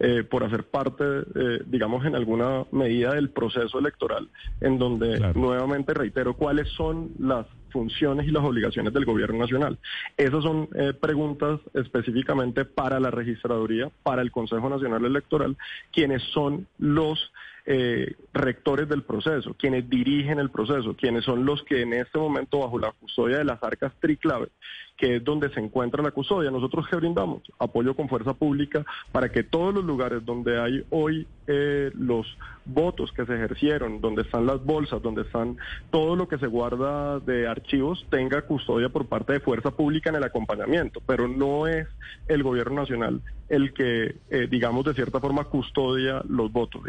eh, 0.00 0.22
por 0.22 0.44
hacer 0.44 0.64
parte, 0.64 1.04
eh, 1.04 1.60
digamos, 1.66 2.06
en 2.06 2.14
alguna 2.14 2.64
medida 2.70 3.14
del 3.14 3.30
proceso 3.30 3.78
electoral, 3.78 4.28
en 4.60 4.78
donde 4.78 5.18
nuevamente 5.34 5.92
reitero 5.92 6.34
cuáles 6.34 6.68
son 6.68 7.10
las 7.18 7.46
funciones 7.70 8.26
y 8.26 8.30
las 8.30 8.44
obligaciones 8.44 8.92
del 8.92 9.04
gobierno 9.04 9.38
nacional. 9.38 9.78
Esas 10.16 10.42
son 10.42 10.68
eh, 10.74 10.92
preguntas 10.92 11.60
específicamente 11.74 12.64
para 12.64 13.00
la 13.00 13.10
registraduría, 13.10 13.90
para 14.02 14.22
el 14.22 14.30
Consejo 14.30 14.68
Nacional 14.68 15.04
Electoral, 15.04 15.56
quienes 15.92 16.22
son 16.32 16.66
los 16.78 17.32
eh, 17.70 18.14
rectores 18.32 18.88
del 18.88 19.02
proceso, 19.02 19.52
quienes 19.52 19.90
dirigen 19.90 20.38
el 20.38 20.48
proceso, 20.48 20.96
quienes 20.96 21.22
son 21.24 21.44
los 21.44 21.62
que 21.64 21.82
en 21.82 21.92
este 21.92 22.18
momento 22.18 22.60
bajo 22.60 22.78
la 22.78 22.92
custodia 22.92 23.36
de 23.36 23.44
las 23.44 23.62
arcas 23.62 23.92
triclave, 24.00 24.48
que 24.96 25.16
es 25.16 25.24
donde 25.24 25.50
se 25.50 25.60
encuentra 25.60 26.02
la 26.02 26.12
custodia, 26.12 26.50
nosotros 26.50 26.88
que 26.88 26.96
brindamos 26.96 27.42
apoyo 27.58 27.94
con 27.94 28.08
fuerza 28.08 28.32
pública 28.32 28.86
para 29.12 29.30
que 29.30 29.42
todos 29.42 29.74
los 29.74 29.84
lugares 29.84 30.24
donde 30.24 30.58
hay 30.58 30.82
hoy 30.88 31.26
eh, 31.46 31.90
los 31.94 32.26
votos 32.64 33.12
que 33.12 33.26
se 33.26 33.34
ejercieron, 33.34 34.00
donde 34.00 34.22
están 34.22 34.46
las 34.46 34.64
bolsas, 34.64 35.02
donde 35.02 35.22
están 35.22 35.58
todo 35.90 36.16
lo 36.16 36.26
que 36.26 36.38
se 36.38 36.46
guarda 36.46 37.20
de 37.20 37.46
archivos, 37.46 38.06
tenga 38.08 38.40
custodia 38.42 38.88
por 38.88 39.08
parte 39.08 39.34
de 39.34 39.40
fuerza 39.40 39.72
pública 39.72 40.08
en 40.08 40.16
el 40.16 40.24
acompañamiento, 40.24 41.02
pero 41.06 41.28
no 41.28 41.66
es 41.66 41.86
el 42.28 42.42
gobierno 42.42 42.80
nacional 42.80 43.20
el 43.50 43.74
que, 43.74 44.16
eh, 44.30 44.46
digamos, 44.50 44.86
de 44.86 44.94
cierta 44.94 45.20
forma 45.20 45.44
custodia 45.44 46.22
los 46.28 46.50
votos. 46.50 46.82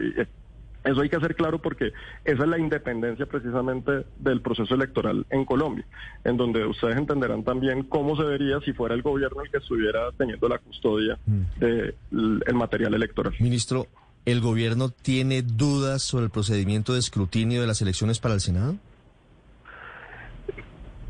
Eso 0.84 1.02
hay 1.02 1.10
que 1.10 1.18
hacer 1.18 1.36
claro 1.36 1.60
porque 1.60 1.92
esa 2.24 2.44
es 2.44 2.50
la 2.50 2.58
independencia 2.58 3.26
precisamente 3.26 4.06
del 4.18 4.42
proceso 4.42 4.76
electoral 4.76 5.26
en 5.30 5.46
Colombia, 5.46 5.86
en 6.24 6.38
donde 6.38 6.66
ustedes 6.66 6.98
entenderán 6.98 7.44
también 7.44 7.84
cómo 7.84 8.16
se 8.16 8.24
vería 8.24 8.60
si 8.62 8.74
fuera 8.74 8.96
el 8.96 9.02
gobierno 9.02 9.42
el 9.42 9.52
que 9.52 9.58
estuviera 9.58 10.12
teniendo 10.18 10.48
la 10.48 10.58
custodia 10.58 11.18
mm. 11.26 11.60
del 11.60 11.96
material 12.54 12.94
electoral. 12.94 13.34
Ministro, 13.40 13.88
¿el 14.26 14.40
gobierno 14.40 14.90
tiene 14.90 15.42
dudas 15.42 16.02
sobre 16.02 16.26
el 16.26 16.32
procedimiento 16.32 16.94
de 16.94 17.00
escrutinio 17.00 17.62
de 17.62 17.68
las 17.68 17.82
elecciones 17.82 18.20
para 18.20 18.36
el 18.36 18.40
Senado? 18.40 18.78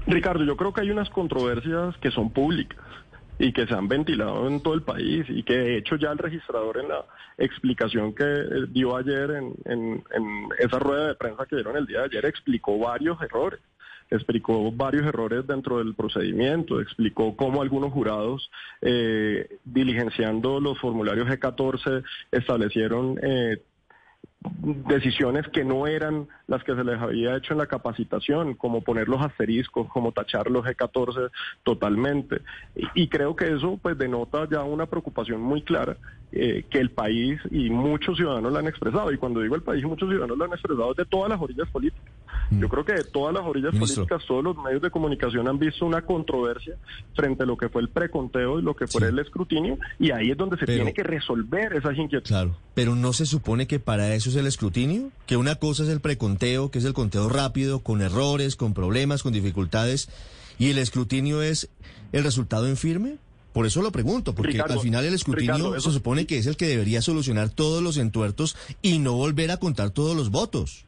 Ricardo, 0.08 0.44
yo 0.44 0.58
creo 0.58 0.74
que 0.74 0.82
hay 0.82 0.90
unas 0.90 1.10
controversias 1.12 1.96
que 1.98 2.10
son 2.10 2.32
públicas 2.32 2.89
y 3.40 3.54
que 3.54 3.66
se 3.66 3.74
han 3.74 3.88
ventilado 3.88 4.48
en 4.48 4.62
todo 4.62 4.74
el 4.74 4.84
país 4.84 5.26
y 5.30 5.44
que 5.44 5.58
de 5.58 5.78
hecho 5.78 5.96
ya 5.96 6.12
el 6.12 6.18
registrador 6.18 6.78
en 6.78 6.90
la 6.90 7.06
explicación 7.38 8.14
que 8.14 8.26
eh, 8.26 8.66
dio 8.70 8.98
ayer 8.98 9.32
en, 9.32 9.56
en, 9.66 10.04
esa 10.60 10.78
rueda 10.78 11.08
de 11.08 11.16
prensa 11.16 11.46
que 11.46 11.56
dieron 11.56 11.78
el 11.78 11.88
día 11.88 12.00
de 12.00 12.06
ayer 12.06 12.26
explicó 12.26 12.78
varios 12.78 13.20
errores. 13.22 13.62
Explicó 14.12 14.72
varios 14.72 15.06
errores 15.06 15.46
dentro 15.46 15.78
del 15.78 15.94
procedimiento, 15.94 16.82
explicó 16.82 17.36
cómo 17.36 17.62
algunos 17.62 17.94
jurados, 17.94 18.50
eh, 18.82 19.60
diligenciando 19.64 20.60
los 20.60 20.80
formularios 20.80 21.28
G14, 21.28 22.04
establecieron 22.32 23.20
eh, 23.22 23.62
decisiones 24.42 25.48
que 25.50 25.66
no 25.66 25.86
eran 25.86 26.28
las 26.48 26.64
que 26.64 26.74
se 26.74 26.84
les 26.84 27.00
había 27.00 27.36
hecho 27.36 27.54
en 27.54 27.60
la 27.60 27.68
capacitación, 27.68 28.56
como 28.56 28.82
poner 28.82 29.10
los 29.10 29.22
asteriscos, 29.22 29.88
como 29.90 30.12
tachar 30.12 30.50
los 30.50 30.64
G14 30.64 31.30
totalmente. 31.64 32.42
Y, 32.96 33.08
creo 33.10 33.36
que 33.36 33.54
eso 33.54 33.78
pues 33.82 33.98
denota 33.98 34.48
ya 34.50 34.64
una 34.64 34.86
preocupación 34.86 35.42
muy 35.42 35.62
clara 35.62 35.98
eh, 36.32 36.66
que 36.70 36.80
el 36.80 36.92
país 36.92 37.40
y 37.52 37.70
muchos 37.70 38.18
ciudadanos 38.18 38.54
la 38.54 38.60
han 38.60 38.68
expresado. 38.68 39.12
Y 39.12 39.18
cuando 39.18 39.42
digo 39.42 39.56
el 39.56 39.64
país, 39.64 39.84
muchos 39.84 40.10
ciudadanos 40.10 40.38
lo 40.38 40.46
han 40.46 40.54
expresado 40.54 40.94
de 40.94 41.06
todas 41.06 41.30
las 41.30 41.42
orillas 41.42 41.70
políticas. 41.70 42.14
Yo 42.52 42.68
creo 42.68 42.84
que 42.84 42.94
de 42.94 43.04
todas 43.04 43.34
las 43.34 43.44
orillas 43.44 43.76
políticas, 43.76 44.24
todos 44.28 44.44
los 44.44 44.58
medios 44.58 44.82
de 44.82 44.90
comunicación 44.90 45.48
han 45.48 45.60
visto 45.60 45.86
una 45.86 46.02
controversia 46.02 46.76
frente 47.16 47.44
a 47.44 47.46
lo 47.46 47.58
que 47.58 47.70
fue 47.70 47.82
el 47.82 47.90
preconteo 47.90 48.60
y 48.60 48.64
lo 48.64 48.76
que 48.76 48.88
fue 48.88 49.08
el 49.08 49.20
escrutinio, 49.20 49.78
y 50.00 50.12
ahí 50.12 50.32
es 50.32 50.38
donde 50.38 50.58
se 50.58 50.66
tiene 50.66 50.94
que 50.94 51.04
resolver 51.04 51.74
esas 51.74 51.98
inquietudes. 51.98 52.30
Claro, 52.30 52.56
pero 52.74 52.96
no 52.96 53.14
se 53.14 53.26
supone 53.26 53.68
que 53.68 53.80
para 53.80 54.14
eso 54.16 54.30
es 54.30 54.36
el 54.36 54.48
escrutinio, 54.48 55.12
que 55.28 55.38
una 55.38 55.56
cosa 55.56 55.84
es 55.84 55.90
el 55.90 56.00
preconteo, 56.00 56.72
que 56.72 56.80
es 56.80 56.86
el 56.86 56.94
conteo 56.94 57.30
rápido, 57.30 57.80
con 57.80 58.02
errores, 58.02 58.56
con 58.56 58.74
problemas, 58.74 59.22
con 59.22 59.34
dificultades, 59.34 60.10
y 60.58 60.72
el 60.72 60.78
escrutinio 60.80 61.42
es 61.42 61.70
el 62.12 62.24
resultado 62.24 62.68
en 62.68 62.78
firme. 62.78 63.18
Por 63.54 63.66
eso 63.66 63.82
lo 63.82 63.92
pregunto, 63.92 64.36
porque 64.36 64.60
al 64.60 64.80
final 64.80 65.06
el 65.06 65.14
escrutinio 65.14 65.80
se 65.80 65.92
supone 65.92 66.28
que 66.28 66.38
es 66.38 66.46
el 66.46 66.56
que 66.56 66.68
debería 66.68 67.02
solucionar 67.02 67.50
todos 67.50 67.82
los 67.82 67.98
entuertos 67.98 68.56
y 68.82 69.00
no 69.00 69.14
volver 69.14 69.52
a 69.52 69.58
contar 69.58 69.90
todos 69.90 70.16
los 70.16 70.30
votos. 70.30 70.86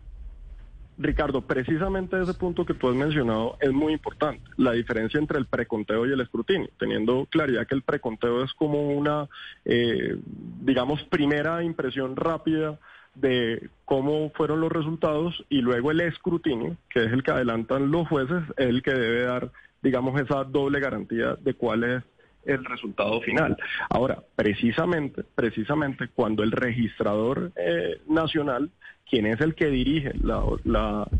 Ricardo, 0.98 1.42
precisamente 1.42 2.22
ese 2.22 2.34
punto 2.34 2.66
que 2.66 2.74
tú 2.74 2.90
has 2.90 2.96
mencionado 2.96 3.58
es 3.60 3.72
muy 3.72 3.94
importante, 3.94 4.44
la 4.58 4.74
diferencia 4.74 5.20
entre 5.20 5.40
el 5.40 5.46
preconteo 5.46 6.06
y 6.06 6.12
el 6.12 6.22
escrutinio, 6.22 6.70
teniendo 6.78 7.26
claridad 7.26 7.66
que 7.66 7.76
el 7.76 7.82
preconteo 7.82 8.44
es 8.44 8.54
como 8.54 8.90
una, 8.90 9.28
eh, 9.66 10.18
digamos, 10.62 11.02
primera 11.04 11.64
impresión 11.64 12.16
rápida 12.16 12.80
de 13.16 13.70
cómo 13.86 14.32
fueron 14.36 14.62
los 14.62 14.72
resultados 14.72 15.44
y 15.50 15.62
luego 15.62 15.92
el 15.92 16.02
escrutinio, 16.02 16.78
que 16.90 17.06
es 17.06 17.12
el 17.12 17.24
que 17.24 17.32
adelantan 17.32 17.92
los 17.92 18.08
jueces, 18.08 18.44
es 18.58 18.68
el 18.68 18.82
que 18.84 18.94
debe 18.94 19.24
dar, 19.24 19.52
digamos, 19.82 20.20
esa 20.22 20.44
doble 20.44 20.80
garantía 20.80 21.36
de 21.40 21.54
cuál 21.54 21.84
es 21.84 22.04
el 22.46 22.66
resultado 22.66 23.22
final. 23.22 23.58
Ahora, 23.90 24.24
precisamente, 24.36 25.24
precisamente 25.36 26.08
cuando 26.08 26.44
el 26.44 26.52
registrador 26.52 27.52
eh, 27.56 28.02
nacional, 28.08 28.72
quien 29.10 29.26
es 29.26 29.42
el 29.42 29.56
que 29.56 29.68
dirige 29.68 30.14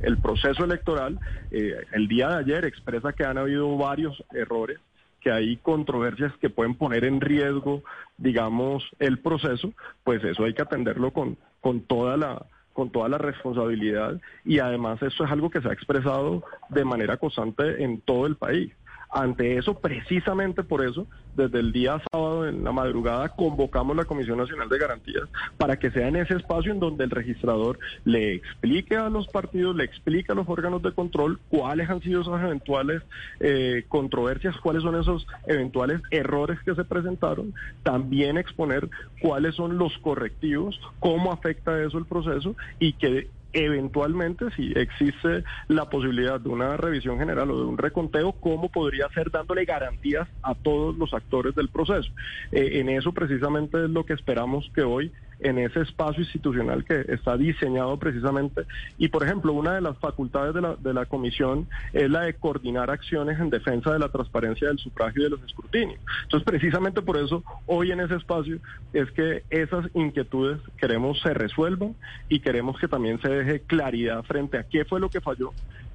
el 0.02 0.18
proceso 0.18 0.64
electoral, 0.64 1.20
eh, 1.52 1.76
el 1.92 2.08
día 2.08 2.30
de 2.30 2.36
ayer 2.36 2.66
expresa 2.66 3.14
que 3.14 3.26
han 3.26 3.38
habido 3.38 3.78
varios 3.78 4.24
errores 4.34 4.80
que 5.22 5.32
hay 5.32 5.58
controversias 5.58 6.34
que 6.38 6.50
pueden 6.50 6.74
poner 6.76 7.06
en 7.06 7.22
riesgo, 7.22 7.84
digamos, 8.18 8.84
el 9.00 9.20
proceso, 9.20 9.72
pues 10.04 10.24
eso 10.24 10.44
hay 10.44 10.54
que 10.54 10.64
atenderlo 10.64 11.12
con, 11.12 11.38
con 11.62 11.82
toda 11.82 12.18
la 12.18 12.46
con 12.74 12.90
toda 12.90 13.10
la 13.10 13.18
responsabilidad 13.18 14.20
y 14.46 14.60
además 14.60 15.02
eso 15.02 15.26
es 15.26 15.32
algo 15.32 15.50
que 15.50 15.60
se 15.62 15.68
ha 15.68 15.74
expresado 15.74 16.42
de 16.70 16.86
manera 16.86 17.18
constante 17.18 17.84
en 17.84 18.00
todo 18.00 18.26
el 18.28 18.38
país. 18.38 18.72
Ante 19.12 19.58
eso, 19.58 19.78
precisamente 19.78 20.64
por 20.64 20.86
eso, 20.86 21.06
desde 21.36 21.60
el 21.60 21.74
día 21.74 22.02
sábado 22.12 22.48
en 22.48 22.64
la 22.64 22.72
madrugada 22.72 23.28
convocamos 23.30 23.96
la 23.96 24.06
Comisión 24.06 24.38
Nacional 24.38 24.70
de 24.70 24.78
Garantías 24.78 25.28
para 25.58 25.78
que 25.78 25.92
sea 25.92 26.08
en 26.08 26.16
ese 26.16 26.36
espacio 26.36 26.72
en 26.72 26.80
donde 26.80 27.04
el 27.04 27.10
registrador 27.10 27.78
le 28.06 28.36
explique 28.36 28.96
a 28.96 29.10
los 29.10 29.28
partidos, 29.28 29.76
le 29.76 29.84
explique 29.84 30.32
a 30.32 30.36
los 30.36 30.48
órganos 30.48 30.82
de 30.82 30.94
control 30.94 31.40
cuáles 31.50 31.90
han 31.90 32.02
sido 32.02 32.22
esas 32.22 32.42
eventuales 32.42 33.04
eh, 33.42 33.84
controversias, 33.90 34.56
cuáles 34.58 34.84
son 34.84 34.96
esos 34.96 35.28
eventuales 35.46 36.02
errores 36.10 36.60
que 36.64 36.74
se 36.74 36.86
presentaron, 36.86 37.54
también 37.84 38.38
exponer 38.38 38.90
cuáles 39.22 39.56
son 39.56 39.78
los 39.78 39.98
correctivos, 39.98 40.80
cómo 41.00 41.34
afecta 41.34 41.84
eso 41.84 41.98
el 41.98 42.06
proceso 42.06 42.56
y 42.80 42.94
que 42.94 43.30
eventualmente, 43.54 44.46
si 44.56 44.72
existe 44.76 45.44
la 45.68 45.90
posibilidad 45.90 46.40
de 46.40 46.50
una 46.50 46.78
revisión 46.78 47.18
general 47.20 47.52
o 47.52 47.60
de 47.60 47.66
un 47.66 47.78
reconteo, 47.78 48.34
cómo 48.34 48.70
podría 48.70 49.08
ser 49.10 49.32
dándole 49.32 49.66
garantías 49.66 50.28
a 50.44 50.56
todos 50.56 50.98
los 50.98 51.14
actores 51.14 51.56
del 51.56 51.70
proceso. 51.70 52.12
Eh, 52.52 52.80
en 52.80 52.90
eso 52.90 53.12
precisamente 53.12 53.84
es 53.84 53.90
lo 53.90 54.06
que 54.06 54.14
esperamos 54.14 54.70
que 54.74 54.82
hoy 54.82 55.12
en 55.42 55.58
ese 55.58 55.82
espacio 55.82 56.24
institucional 56.24 56.86
que 56.86 57.06
está 57.10 57.38
diseñado 57.38 57.98
precisamente. 57.98 58.64
Y, 58.98 59.10
por 59.10 59.24
ejemplo, 59.24 59.54
una 59.54 59.76
de 59.76 59.82
las 59.82 59.98
facultades 59.98 60.54
de 60.54 60.62
la, 60.62 60.76
de 60.76 60.94
la 60.94 61.06
comisión 61.06 61.68
es 61.94 62.10
la 62.10 62.22
de 62.22 62.34
coordinar 62.34 62.90
acciones 62.90 63.40
en 63.40 63.50
defensa 63.50 63.92
de 63.92 64.00
la 64.00 64.10
transparencia 64.10 64.68
del 64.68 64.78
sufragio 64.80 65.22
y 65.22 65.24
de 65.26 65.30
los 65.32 65.44
escrutinios. 65.44 66.00
Entonces, 66.24 66.46
precisamente 66.46 67.02
por 67.02 67.18
eso, 67.18 67.44
hoy 67.66 67.92
en 67.92 68.00
ese 68.00 68.16
espacio 68.16 68.60
es 68.94 69.10
que 69.12 69.44
esas 69.50 69.86
inquietudes 69.94 70.60
queremos 70.78 71.20
se 71.22 71.34
resuelvan 71.34 71.96
y 72.30 72.40
queremos 72.40 72.80
que 72.80 72.88
también 72.88 73.22
se 73.22 73.30
deje 73.30 73.62
claridad 73.62 74.24
frente 74.24 74.58
a 74.58 74.64
qué 74.64 74.86
fue 74.86 75.00
lo 75.00 75.10
que 75.10 75.22
falló 75.22 75.52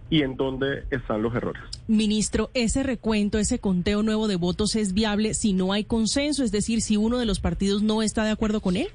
y 0.08 0.22
en 0.22 0.36
dónde 0.36 0.84
están 0.90 1.22
los 1.22 1.34
errores. 1.34 1.62
Ministro, 1.88 2.50
ese 2.54 2.82
recuento, 2.82 3.38
ese 3.38 3.58
conteo 3.58 4.02
nuevo 4.02 4.28
de 4.28 4.36
votos 4.36 4.76
es 4.76 4.92
viable 4.92 5.34
si 5.34 5.52
no 5.52 5.72
hay 5.72 5.84
consenso, 5.84 6.44
es 6.44 6.52
decir, 6.52 6.80
si 6.80 6.96
uno 6.96 7.18
de 7.18 7.26
los 7.26 7.40
partidos 7.40 7.82
no 7.82 8.02
está 8.02 8.24
de 8.24 8.30
acuerdo 8.30 8.60
con 8.60 8.76
él. 8.76 8.88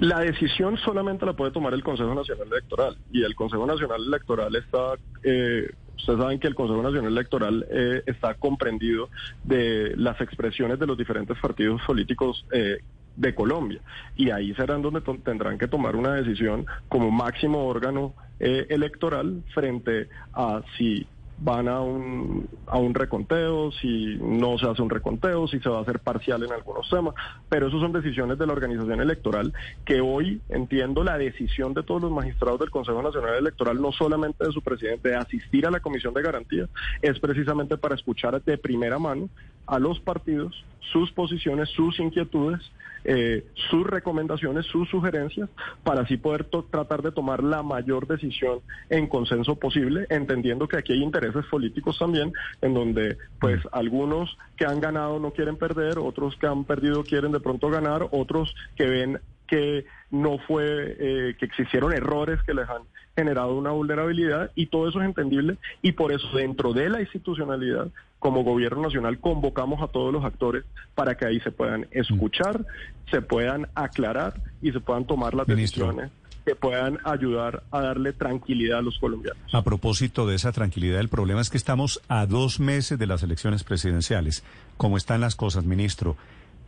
La 0.00 0.20
decisión 0.20 0.76
solamente 0.78 1.24
la 1.24 1.34
puede 1.34 1.52
tomar 1.52 1.72
el 1.72 1.82
Consejo 1.84 2.14
Nacional 2.14 2.48
Electoral 2.50 2.96
y 3.12 3.22
el 3.22 3.34
Consejo 3.34 3.64
Nacional 3.64 4.04
Electoral 4.04 4.54
está, 4.56 4.94
eh, 5.22 5.70
ustedes 5.96 6.18
saben 6.18 6.40
que 6.40 6.48
el 6.48 6.54
Consejo 6.54 6.82
Nacional 6.82 7.12
Electoral 7.12 7.66
eh, 7.70 8.02
está 8.06 8.34
comprendido 8.34 9.08
de 9.44 9.94
las 9.96 10.20
expresiones 10.20 10.80
de 10.80 10.86
los 10.86 10.98
diferentes 10.98 11.38
partidos 11.38 11.80
políticos 11.82 12.44
eh, 12.52 12.78
de 13.16 13.34
Colombia 13.34 13.80
y 14.16 14.30
ahí 14.30 14.52
serán 14.54 14.82
donde 14.82 15.00
tendrán 15.00 15.58
que 15.58 15.68
tomar 15.68 15.94
una 15.96 16.14
decisión 16.14 16.66
como 16.88 17.10
máximo 17.10 17.64
órgano 17.66 18.14
eh, 18.40 18.66
electoral 18.68 19.42
frente 19.54 20.08
a 20.32 20.62
si 20.76 21.06
van 21.38 21.68
a 21.68 21.80
un, 21.80 22.48
a 22.66 22.78
un 22.78 22.94
reconteo, 22.94 23.72
si 23.72 24.16
no 24.20 24.56
se 24.58 24.66
hace 24.66 24.82
un 24.82 24.90
reconteo, 24.90 25.48
si 25.48 25.58
se 25.60 25.68
va 25.68 25.78
a 25.78 25.82
hacer 25.82 25.98
parcial 25.98 26.42
en 26.42 26.52
algunos 26.52 26.88
temas, 26.88 27.14
pero 27.48 27.68
eso 27.68 27.80
son 27.80 27.92
decisiones 27.92 28.38
de 28.38 28.46
la 28.46 28.52
organización 28.52 29.00
electoral 29.00 29.52
que 29.84 30.00
hoy 30.00 30.40
entiendo 30.48 31.02
la 31.02 31.18
decisión 31.18 31.74
de 31.74 31.82
todos 31.82 32.02
los 32.02 32.12
magistrados 32.12 32.60
del 32.60 32.70
Consejo 32.70 33.02
Nacional 33.02 33.34
Electoral, 33.34 33.80
no 33.80 33.92
solamente 33.92 34.44
de 34.44 34.52
su 34.52 34.62
presidente, 34.62 35.10
de 35.10 35.16
asistir 35.16 35.66
a 35.66 35.70
la 35.70 35.80
Comisión 35.80 36.14
de 36.14 36.22
Garantías, 36.22 36.68
es 37.02 37.18
precisamente 37.18 37.76
para 37.76 37.94
escuchar 37.94 38.42
de 38.42 38.58
primera 38.58 38.98
mano 38.98 39.28
a 39.66 39.78
los 39.78 40.00
partidos 40.00 40.64
sus 40.92 41.10
posiciones, 41.12 41.68
sus 41.70 41.98
inquietudes, 41.98 42.60
eh, 43.04 43.46
sus 43.70 43.86
recomendaciones, 43.86 44.66
sus 44.66 44.88
sugerencias, 44.88 45.50
para 45.82 46.02
así 46.02 46.16
poder 46.16 46.44
tratar 46.70 47.02
de 47.02 47.12
tomar 47.12 47.42
la 47.42 47.62
mayor 47.62 48.06
decisión 48.06 48.60
en 48.88 49.06
consenso 49.06 49.56
posible, 49.56 50.06
entendiendo 50.10 50.66
que 50.68 50.78
aquí 50.78 50.92
hay 50.92 51.02
intereses 51.02 51.44
políticos 51.46 51.98
también, 51.98 52.32
en 52.62 52.74
donde 52.74 53.16
pues 53.40 53.60
algunos 53.72 54.36
que 54.56 54.64
han 54.64 54.80
ganado 54.80 55.18
no 55.18 55.32
quieren 55.32 55.56
perder, 55.56 55.98
otros 55.98 56.36
que 56.36 56.46
han 56.46 56.64
perdido 56.64 57.04
quieren 57.04 57.32
de 57.32 57.40
pronto 57.40 57.68
ganar, 57.68 58.08
otros 58.10 58.54
que 58.76 58.86
ven 58.86 59.20
que 59.46 59.84
no 60.10 60.38
fue, 60.38 60.96
eh, 60.98 61.36
que 61.38 61.44
existieron 61.44 61.92
errores 61.92 62.42
que 62.46 62.54
les 62.54 62.68
han 62.68 62.82
generado 63.16 63.54
una 63.54 63.70
vulnerabilidad 63.70 64.50
y 64.54 64.66
todo 64.66 64.88
eso 64.88 65.00
es 65.00 65.06
entendible 65.06 65.56
y 65.82 65.92
por 65.92 66.12
eso 66.12 66.26
dentro 66.34 66.72
de 66.72 66.88
la 66.88 67.00
institucionalidad 67.00 67.88
como 68.18 68.42
gobierno 68.42 68.82
nacional 68.82 69.18
convocamos 69.18 69.82
a 69.82 69.88
todos 69.88 70.12
los 70.12 70.24
actores 70.24 70.64
para 70.94 71.16
que 71.16 71.26
ahí 71.26 71.40
se 71.40 71.50
puedan 71.50 71.86
escuchar, 71.90 72.64
se 73.10 73.20
puedan 73.22 73.68
aclarar 73.74 74.40
y 74.62 74.72
se 74.72 74.80
puedan 74.80 75.06
tomar 75.06 75.34
las 75.34 75.46
decisiones 75.46 76.10
que 76.44 76.54
puedan 76.54 76.98
ayudar 77.04 77.62
a 77.70 77.80
darle 77.80 78.12
tranquilidad 78.12 78.80
a 78.80 78.82
los 78.82 78.98
colombianos. 78.98 79.42
A 79.52 79.62
propósito 79.62 80.26
de 80.26 80.34
esa 80.34 80.52
tranquilidad, 80.52 81.00
el 81.00 81.08
problema 81.08 81.40
es 81.40 81.48
que 81.48 81.56
estamos 81.56 82.02
a 82.08 82.26
dos 82.26 82.60
meses 82.60 82.98
de 82.98 83.06
las 83.06 83.22
elecciones 83.22 83.64
presidenciales. 83.64 84.44
¿Cómo 84.76 84.96
están 84.96 85.20
las 85.22 85.36
cosas, 85.36 85.64
ministro? 85.64 86.16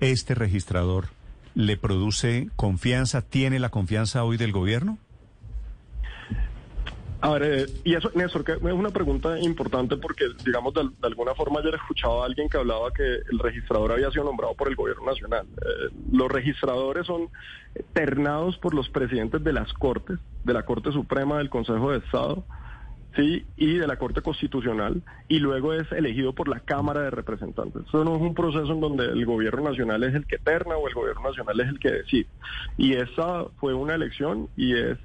¿Este 0.00 0.34
registrador 0.34 1.08
le 1.54 1.76
produce 1.76 2.48
confianza? 2.56 3.22
¿Tiene 3.22 3.58
la 3.58 3.68
confianza 3.68 4.24
hoy 4.24 4.36
del 4.38 4.52
gobierno? 4.52 4.98
A 7.26 7.30
ver, 7.30 7.42
eh, 7.42 7.66
y 7.82 7.94
eso, 7.94 8.08
Néstor, 8.14 8.44
que 8.44 8.52
es 8.52 8.62
una 8.62 8.90
pregunta 8.90 9.36
importante 9.40 9.96
porque, 9.96 10.26
digamos, 10.44 10.72
de, 10.74 10.88
alguna 11.02 11.34
forma 11.34 11.58
ayer 11.58 11.74
escuchaba 11.74 12.22
a 12.22 12.26
alguien 12.26 12.48
que 12.48 12.56
hablaba 12.56 12.92
que 12.92 13.02
el 13.02 13.40
registrador 13.40 13.90
había 13.90 14.12
sido 14.12 14.22
nombrado 14.22 14.54
por 14.54 14.68
el 14.68 14.76
gobierno 14.76 15.06
nacional. 15.06 15.44
Eh, 15.56 15.90
los 16.12 16.30
registradores 16.30 17.04
son 17.04 17.28
ternados 17.94 18.56
por 18.58 18.74
los 18.74 18.88
presidentes 18.90 19.42
de 19.42 19.52
las 19.52 19.72
Cortes, 19.72 20.20
de 20.44 20.52
la 20.52 20.64
Corte 20.64 20.92
Suprema, 20.92 21.38
del 21.38 21.50
Consejo 21.50 21.90
de 21.90 21.98
Estado, 21.98 22.44
sí, 23.16 23.44
y 23.56 23.74
de 23.74 23.88
la 23.88 23.96
Corte 23.96 24.22
Constitucional, 24.22 25.02
y 25.26 25.40
luego 25.40 25.72
es 25.72 25.90
elegido 25.90 26.32
por 26.32 26.46
la 26.46 26.60
Cámara 26.60 27.02
de 27.02 27.10
Representantes. 27.10 27.82
Eso 27.88 28.04
no 28.04 28.14
es 28.14 28.22
un 28.22 28.34
proceso 28.36 28.70
en 28.70 28.80
donde 28.80 29.04
el 29.04 29.26
gobierno 29.26 29.68
nacional 29.68 30.04
es 30.04 30.14
el 30.14 30.26
que 30.26 30.38
terna 30.38 30.76
o 30.76 30.86
el 30.86 30.94
gobierno 30.94 31.22
nacional 31.22 31.58
es 31.58 31.68
el 31.70 31.80
que 31.80 31.90
decide. 31.90 32.28
Y 32.78 32.92
esa 32.92 33.46
fue 33.58 33.74
una 33.74 33.96
elección 33.96 34.48
y 34.56 34.76
es 34.76 34.96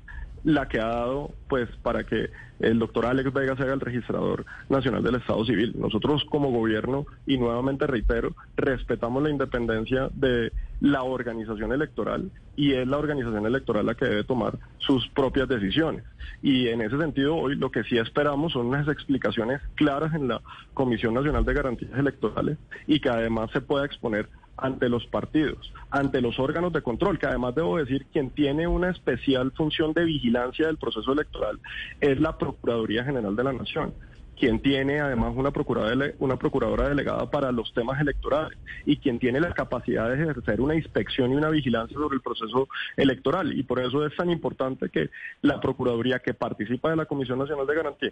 la 0.43 0.67
que 0.67 0.79
ha 0.79 0.87
dado 0.87 1.31
pues 1.47 1.69
para 1.81 2.03
que 2.03 2.29
el 2.61 2.79
doctor 2.79 3.05
Alex 3.05 3.33
Vega 3.33 3.55
sea 3.55 3.73
el 3.73 3.79
registrador 3.79 4.45
nacional 4.69 5.03
del 5.03 5.15
Estado 5.15 5.43
Civil. 5.45 5.73
Nosotros 5.77 6.23
como 6.29 6.51
gobierno, 6.51 7.05
y 7.25 7.37
nuevamente 7.37 7.87
reitero, 7.87 8.35
respetamos 8.55 9.23
la 9.23 9.29
independencia 9.29 10.09
de 10.13 10.51
la 10.79 11.03
organización 11.03 11.71
electoral 11.73 12.31
y 12.55 12.73
es 12.73 12.87
la 12.87 12.97
organización 12.97 13.45
electoral 13.45 13.85
la 13.85 13.95
que 13.95 14.05
debe 14.05 14.23
tomar 14.23 14.57
sus 14.77 15.07
propias 15.09 15.47
decisiones. 15.47 16.03
Y 16.41 16.67
en 16.67 16.81
ese 16.81 16.97
sentido, 16.97 17.35
hoy 17.35 17.55
lo 17.55 17.71
que 17.71 17.83
sí 17.83 17.97
esperamos 17.97 18.53
son 18.53 18.67
unas 18.67 18.87
explicaciones 18.87 19.61
claras 19.75 20.13
en 20.13 20.27
la 20.27 20.41
Comisión 20.73 21.13
Nacional 21.13 21.45
de 21.45 21.53
Garantías 21.53 21.97
Electorales 21.97 22.57
y 22.87 22.99
que 22.99 23.09
además 23.09 23.49
se 23.51 23.61
pueda 23.61 23.85
exponer 23.85 24.27
ante 24.57 24.89
los 24.89 25.05
partidos, 25.07 25.73
ante 25.89 26.21
los 26.21 26.39
órganos 26.39 26.71
de 26.73 26.81
control, 26.81 27.17
que 27.17 27.27
además 27.27 27.55
debo 27.55 27.77
decir, 27.77 28.05
quien 28.11 28.29
tiene 28.29 28.67
una 28.67 28.89
especial 28.89 29.51
función 29.51 29.93
de 29.93 30.05
vigilancia 30.05 30.67
del 30.67 30.77
proceso 30.77 31.13
electoral 31.13 31.59
es 31.99 32.19
la 32.19 32.37
Procuraduría 32.37 33.03
General 33.03 33.35
de 33.35 33.43
la 33.43 33.53
Nación 33.53 33.93
quien 34.41 34.59
tiene 34.59 34.99
además 34.99 35.33
una 35.35 35.51
procuradora, 35.51 36.13
una 36.17 36.35
procuradora 36.35 36.89
delegada 36.89 37.29
para 37.29 37.51
los 37.51 37.71
temas 37.75 38.01
electorales 38.01 38.57
y 38.87 38.97
quien 38.97 39.19
tiene 39.19 39.39
la 39.39 39.53
capacidad 39.53 40.09
de 40.09 40.15
ejercer 40.15 40.59
una 40.61 40.73
inspección 40.73 41.31
y 41.31 41.35
una 41.35 41.51
vigilancia 41.51 41.95
sobre 41.95 42.15
el 42.15 42.21
proceso 42.21 42.67
electoral. 42.97 43.55
Y 43.55 43.61
por 43.61 43.79
eso 43.79 44.03
es 44.03 44.15
tan 44.15 44.31
importante 44.31 44.89
que 44.89 45.11
la 45.43 45.61
Procuraduría 45.61 46.17
que 46.19 46.33
participa 46.33 46.89
de 46.89 46.95
la 46.95 47.05
Comisión 47.05 47.37
Nacional 47.37 47.67
de 47.67 47.75
Garantía 47.75 48.11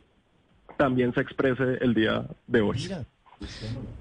también 0.78 1.15
se 1.15 1.21
exprese 1.21 1.80
el 1.82 1.95
día 1.95 2.23
de 2.45 2.62
hoy. 2.62 2.78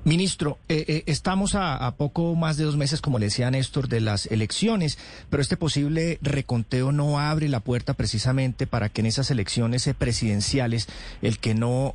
Ministro, 0.05 0.59
eh, 0.69 0.85
eh, 0.89 1.03
estamos 1.07 1.55
a, 1.55 1.95
poco 1.97 2.35
más 2.35 2.57
de 2.57 2.65
dos 2.65 2.77
meses, 2.77 3.01
como 3.01 3.19
le 3.19 3.27
decía 3.27 3.51
Néstor, 3.51 3.89
de 3.89 4.01
las 4.01 4.27
elecciones, 4.27 4.99
pero 5.29 5.43
este 5.43 5.57
posible 5.57 6.19
reconteo 6.23 6.93
no 6.93 7.21
abre 7.21 7.49
la 7.49 7.61
puerta 7.61 7.95
precisamente 7.95 8.67
para 8.67 8.89
que 8.89 9.03
en 9.03 9.07
esas 9.07 9.31
elecciones 9.31 9.87
eh, 9.87 9.95
presidenciales 9.95 10.89
el 11.21 11.39
que 11.39 11.55
no 11.55 11.95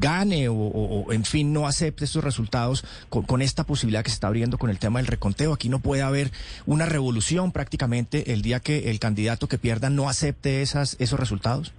gane 0.00 0.48
o, 0.48 1.12
en 1.12 1.24
fin, 1.24 1.52
no 1.52 1.66
acepte 1.66 2.04
estos 2.04 2.24
resultados 2.24 2.84
con, 3.08 3.24
con, 3.24 3.42
esta 3.42 3.64
posibilidad 3.64 4.02
que 4.02 4.10
se 4.10 4.14
está 4.14 4.28
abriendo 4.28 4.56
con 4.56 4.70
el 4.70 4.78
tema 4.78 5.00
del 5.00 5.06
reconteo. 5.06 5.52
Aquí 5.52 5.68
no 5.68 5.80
puede 5.80 6.02
haber 6.02 6.32
una 6.66 6.86
revolución 6.86 7.52
prácticamente 7.52 8.32
el 8.32 8.42
día 8.42 8.60
que 8.60 8.90
el 8.90 8.98
candidato 8.98 9.48
que 9.48 9.58
pierda 9.58 9.90
no 9.90 10.08
acepte 10.08 10.62
esas, 10.62 10.96
esos 10.98 11.20
resultados. 11.20 11.72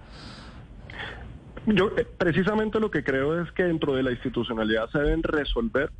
Yo 1.66 1.92
eh, 1.96 2.06
precisamente 2.18 2.80
lo 2.80 2.90
que 2.90 3.04
creo 3.04 3.40
es 3.40 3.50
que 3.52 3.64
dentro 3.64 3.94
de 3.94 4.02
la 4.02 4.10
institucionalidad 4.10 4.90
se 4.90 4.98
deben 4.98 5.22
resolver 5.22 5.90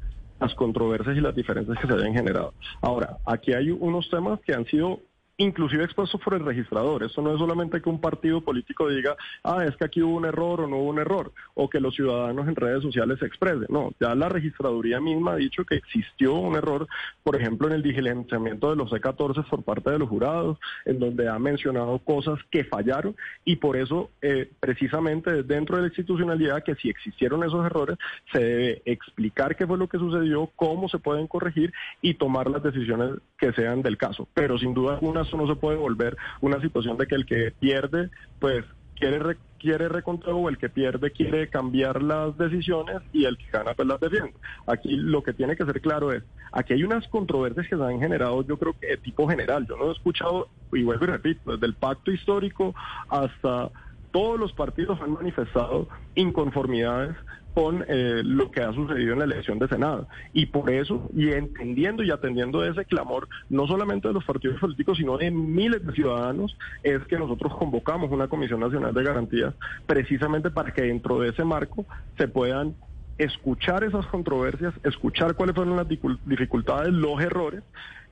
las 0.41 0.55
controversias 0.55 1.17
y 1.17 1.21
las 1.21 1.35
diferencias 1.35 1.79
que 1.79 1.87
se 1.87 1.95
hayan 1.95 2.15
generado. 2.15 2.55
Ahora, 2.81 3.19
aquí 3.25 3.53
hay 3.53 3.71
unos 3.71 4.11
temas 4.11 4.41
que 4.41 4.55
han 4.55 4.67
sido 4.67 5.01
inclusive 5.37 5.85
expuesto 5.85 6.19
por 6.19 6.35
el 6.35 6.45
registrador. 6.45 7.03
Esto 7.03 7.23
no 7.23 7.33
es 7.33 7.39
solamente 7.39 7.81
que 7.81 7.89
un 7.89 8.01
partido 8.01 8.41
político 8.41 8.89
diga, 8.89 9.17
ah, 9.43 9.65
es 9.65 9.77
que 9.77 9.85
aquí 9.85 10.03
hubo 10.03 10.17
un 10.17 10.27
error 10.27 10.61
o 10.61 10.67
no 10.67 10.77
hubo 10.77 10.91
un 10.91 10.99
error, 10.99 11.33
o 11.55 11.69
que 11.69 11.81
los 11.81 11.95
ciudadanos 11.95 12.49
en 12.49 12.57
redes 12.57 12.83
sociales 12.83 13.19
se 13.19 13.27
expresen. 13.27 13.67
No, 13.69 13.93
ya 14.01 14.15
la 14.15 14.29
registraduría 14.29 15.01
misma 15.01 15.33
ha 15.33 15.37
dicho 15.37 15.65
que 15.65 15.77
existió 15.77 16.35
un 16.35 16.57
error, 16.57 16.87
por 17.23 17.37
ejemplo, 17.37 17.69
en 17.69 17.75
el 17.75 17.83
diligenciamiento 17.83 18.71
de 18.71 18.77
los 18.77 18.91
C14 18.91 19.45
por 19.49 19.63
parte 19.63 19.91
de 19.91 19.99
los 19.99 20.09
jurados, 20.09 20.59
en 20.85 20.99
donde 20.99 21.29
ha 21.29 21.39
mencionado 21.39 21.99
cosas 21.99 22.39
que 22.51 22.65
fallaron 22.65 23.17
y 23.45 23.57
por 23.57 23.77
eso, 23.77 24.11
eh, 24.21 24.51
precisamente 24.61 25.43
dentro 25.43 25.77
de 25.77 25.83
la 25.83 25.89
institucionalidad, 25.89 26.63
que 26.63 26.75
si 26.77 26.89
existieron 26.89 27.45
esos 27.45 27.65
errores, 27.65 27.97
se 28.33 28.39
debe 28.39 28.83
explicar 28.85 29.57
qué 29.57 29.67
fue 29.67 29.79
lo 29.79 29.89
que 29.89 29.99
sucedió, 29.99 30.51
cómo 30.57 30.89
se 30.89 30.99
pueden 30.99 31.27
corregir 31.27 31.73
y 32.01 32.15
tomar 32.15 32.51
las 32.51 32.63
decisiones 32.63 33.13
que 33.39 33.53
sean 33.53 33.83
del 33.83 33.97
caso. 33.97 34.29
Pero 34.35 34.59
sin 34.59 34.75
duda 34.75 34.95
alguna 34.95 35.22
no 35.37 35.47
se 35.47 35.57
puede 35.57 35.77
volver 35.77 36.17
una 36.41 36.61
situación 36.61 36.97
de 36.97 37.07
que 37.07 37.15
el 37.15 37.27
que 37.27 37.53
pierde, 37.59 38.11
pues 38.39 38.65
quiere 38.97 39.37
quiere 39.59 39.89
reconteo 39.89 40.37
o 40.37 40.49
el 40.49 40.59
que 40.59 40.69
pierde 40.69 41.13
quiere 41.13 41.49
cambiar 41.49 42.03
las 42.03 42.37
decisiones 42.37 43.01
y 43.13 43.27
el 43.27 43.39
que 43.39 43.47
gana 43.53 43.75
pues 43.75 43.87
las 43.87 44.01
defiende. 44.01 44.35
Aquí 44.67 44.97
lo 44.97 45.23
que 45.23 45.33
tiene 45.33 45.57
que 45.57 45.65
ser 45.65 45.81
claro 45.81 46.13
es, 46.13 46.25
aquí 46.51 46.75
hay 46.75 46.83
unas 46.83 47.07
controversias 47.09 47.69
que 47.69 47.77
se 47.77 47.83
han 47.83 48.01
generado 48.01 48.45
yo 48.45 48.57
creo 48.59 48.75
que 48.79 48.89
de 48.89 48.97
tipo 48.97 49.29
general. 49.29 49.67
Yo 49.69 49.77
no 49.77 49.89
he 49.89 49.93
escuchado, 49.93 50.49
y 50.73 50.83
vuelvo 50.83 51.05
y 51.05 51.09
repito, 51.09 51.53
desde 51.53 51.67
el 51.67 51.75
pacto 51.75 52.11
histórico 52.11 52.75
hasta 53.09 53.71
todos 54.13 54.39
los 54.39 54.53
partidos 54.53 55.01
han 55.01 55.13
manifestado 55.13 55.89
inconformidades 56.15 57.17
con 57.55 57.85
eh, 57.87 58.23
lo 58.25 58.51
que 58.51 58.63
ha 58.63 58.73
sucedido 58.73 59.13
en 59.13 59.19
la 59.19 59.25
elección 59.25 59.59
de 59.59 59.69
Senado. 59.69 60.09
Y 60.33 60.47
por 60.47 60.71
eso, 60.71 61.11
y 61.15 61.31
entendiendo 61.31 62.03
y 62.03 62.11
atendiendo 62.11 62.65
ese 62.65 62.85
clamor, 62.85 63.29
no 63.51 63.67
solamente 63.67 64.09
de 64.09 64.15
los 64.15 64.25
partidos 64.25 64.59
políticos, 64.61 64.99
sino 64.99 65.19
de 65.19 65.31
miles 65.31 65.85
de 65.85 65.93
ciudadanos, 65.93 66.57
es 66.83 67.03
que 67.05 67.19
nosotros 67.19 67.55
convocamos 67.57 68.11
una 68.11 68.29
Comisión 68.29 68.61
Nacional 68.61 68.95
de 68.95 69.03
Garantías 69.03 69.55
precisamente 69.87 70.51
para 70.51 70.73
que 70.73 70.83
dentro 70.83 71.19
de 71.19 71.31
ese 71.31 71.45
marco 71.45 71.85
se 72.17 72.29
puedan 72.29 72.75
escuchar 73.19 73.85
esas 73.85 74.07
controversias, 74.07 74.75
escuchar 74.85 75.35
cuáles 75.35 75.55
fueron 75.55 75.77
las 75.77 75.87
dificultades, 76.25 76.93
los 76.93 77.21
errores 77.21 77.63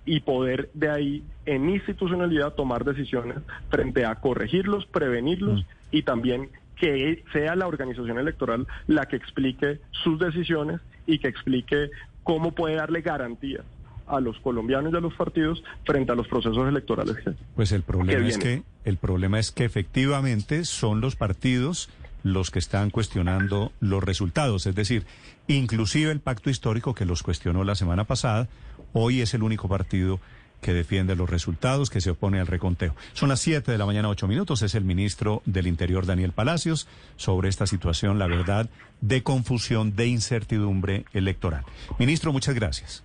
y 0.04 0.20
poder 0.20 0.70
de 0.74 0.90
ahí 0.90 1.24
en 1.46 1.68
institucionalidad 1.68 2.54
tomar 2.54 2.84
decisiones 2.84 3.38
frente 3.68 4.04
a 4.04 4.14
corregirlos, 4.16 4.86
prevenirlos 4.86 5.60
mm. 5.60 5.66
y 5.92 6.02
también 6.02 6.50
que 6.76 7.22
sea 7.32 7.54
la 7.56 7.66
organización 7.66 8.18
electoral 8.18 8.66
la 8.86 9.06
que 9.06 9.16
explique 9.16 9.80
sus 9.90 10.18
decisiones 10.18 10.80
y 11.06 11.18
que 11.18 11.28
explique 11.28 11.90
cómo 12.22 12.52
puede 12.52 12.76
darle 12.76 13.02
garantías 13.02 13.64
a 14.06 14.20
los 14.20 14.38
colombianos 14.40 14.92
y 14.92 14.96
a 14.96 15.00
los 15.00 15.14
partidos 15.14 15.62
frente 15.84 16.10
a 16.12 16.14
los 16.14 16.26
procesos 16.26 16.68
electorales. 16.68 17.16
Pues 17.54 17.70
el 17.72 17.82
problema 17.82 18.26
es 18.26 18.38
que 18.38 18.62
el 18.84 18.96
problema 18.96 19.38
es 19.38 19.52
que 19.52 19.64
efectivamente 19.64 20.64
son 20.64 21.00
los 21.00 21.16
partidos 21.16 21.90
los 22.22 22.50
que 22.50 22.58
están 22.58 22.90
cuestionando 22.90 23.72
los 23.80 24.02
resultados, 24.02 24.66
es 24.66 24.74
decir, 24.74 25.06
inclusive 25.46 26.12
el 26.12 26.20
pacto 26.20 26.50
histórico 26.50 26.94
que 26.94 27.06
los 27.06 27.22
cuestionó 27.22 27.64
la 27.64 27.74
semana 27.74 28.04
pasada, 28.04 28.48
hoy 28.92 29.20
es 29.20 29.34
el 29.34 29.42
único 29.42 29.68
partido 29.68 30.20
que 30.60 30.72
defiende 30.74 31.16
los 31.16 31.28
resultados, 31.28 31.90
que 31.90 32.00
se 32.00 32.10
opone 32.10 32.38
al 32.38 32.46
reconteo. 32.46 32.94
Son 33.14 33.28
las 33.28 33.40
7 33.40 33.72
de 33.72 33.78
la 33.78 33.86
mañana, 33.86 34.08
8 34.08 34.28
minutos. 34.28 34.62
Es 34.62 34.74
el 34.74 34.84
ministro 34.84 35.42
del 35.46 35.66
Interior, 35.66 36.06
Daniel 36.06 36.32
Palacios, 36.32 36.86
sobre 37.16 37.48
esta 37.48 37.66
situación, 37.66 38.18
la 38.18 38.26
verdad, 38.26 38.68
de 39.00 39.22
confusión, 39.22 39.96
de 39.96 40.06
incertidumbre 40.06 41.04
electoral. 41.12 41.64
Ministro, 41.98 42.32
muchas 42.32 42.54
gracias. 42.54 43.02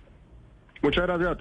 Muchas 0.82 1.04
gracias 1.04 1.30
a 1.30 1.36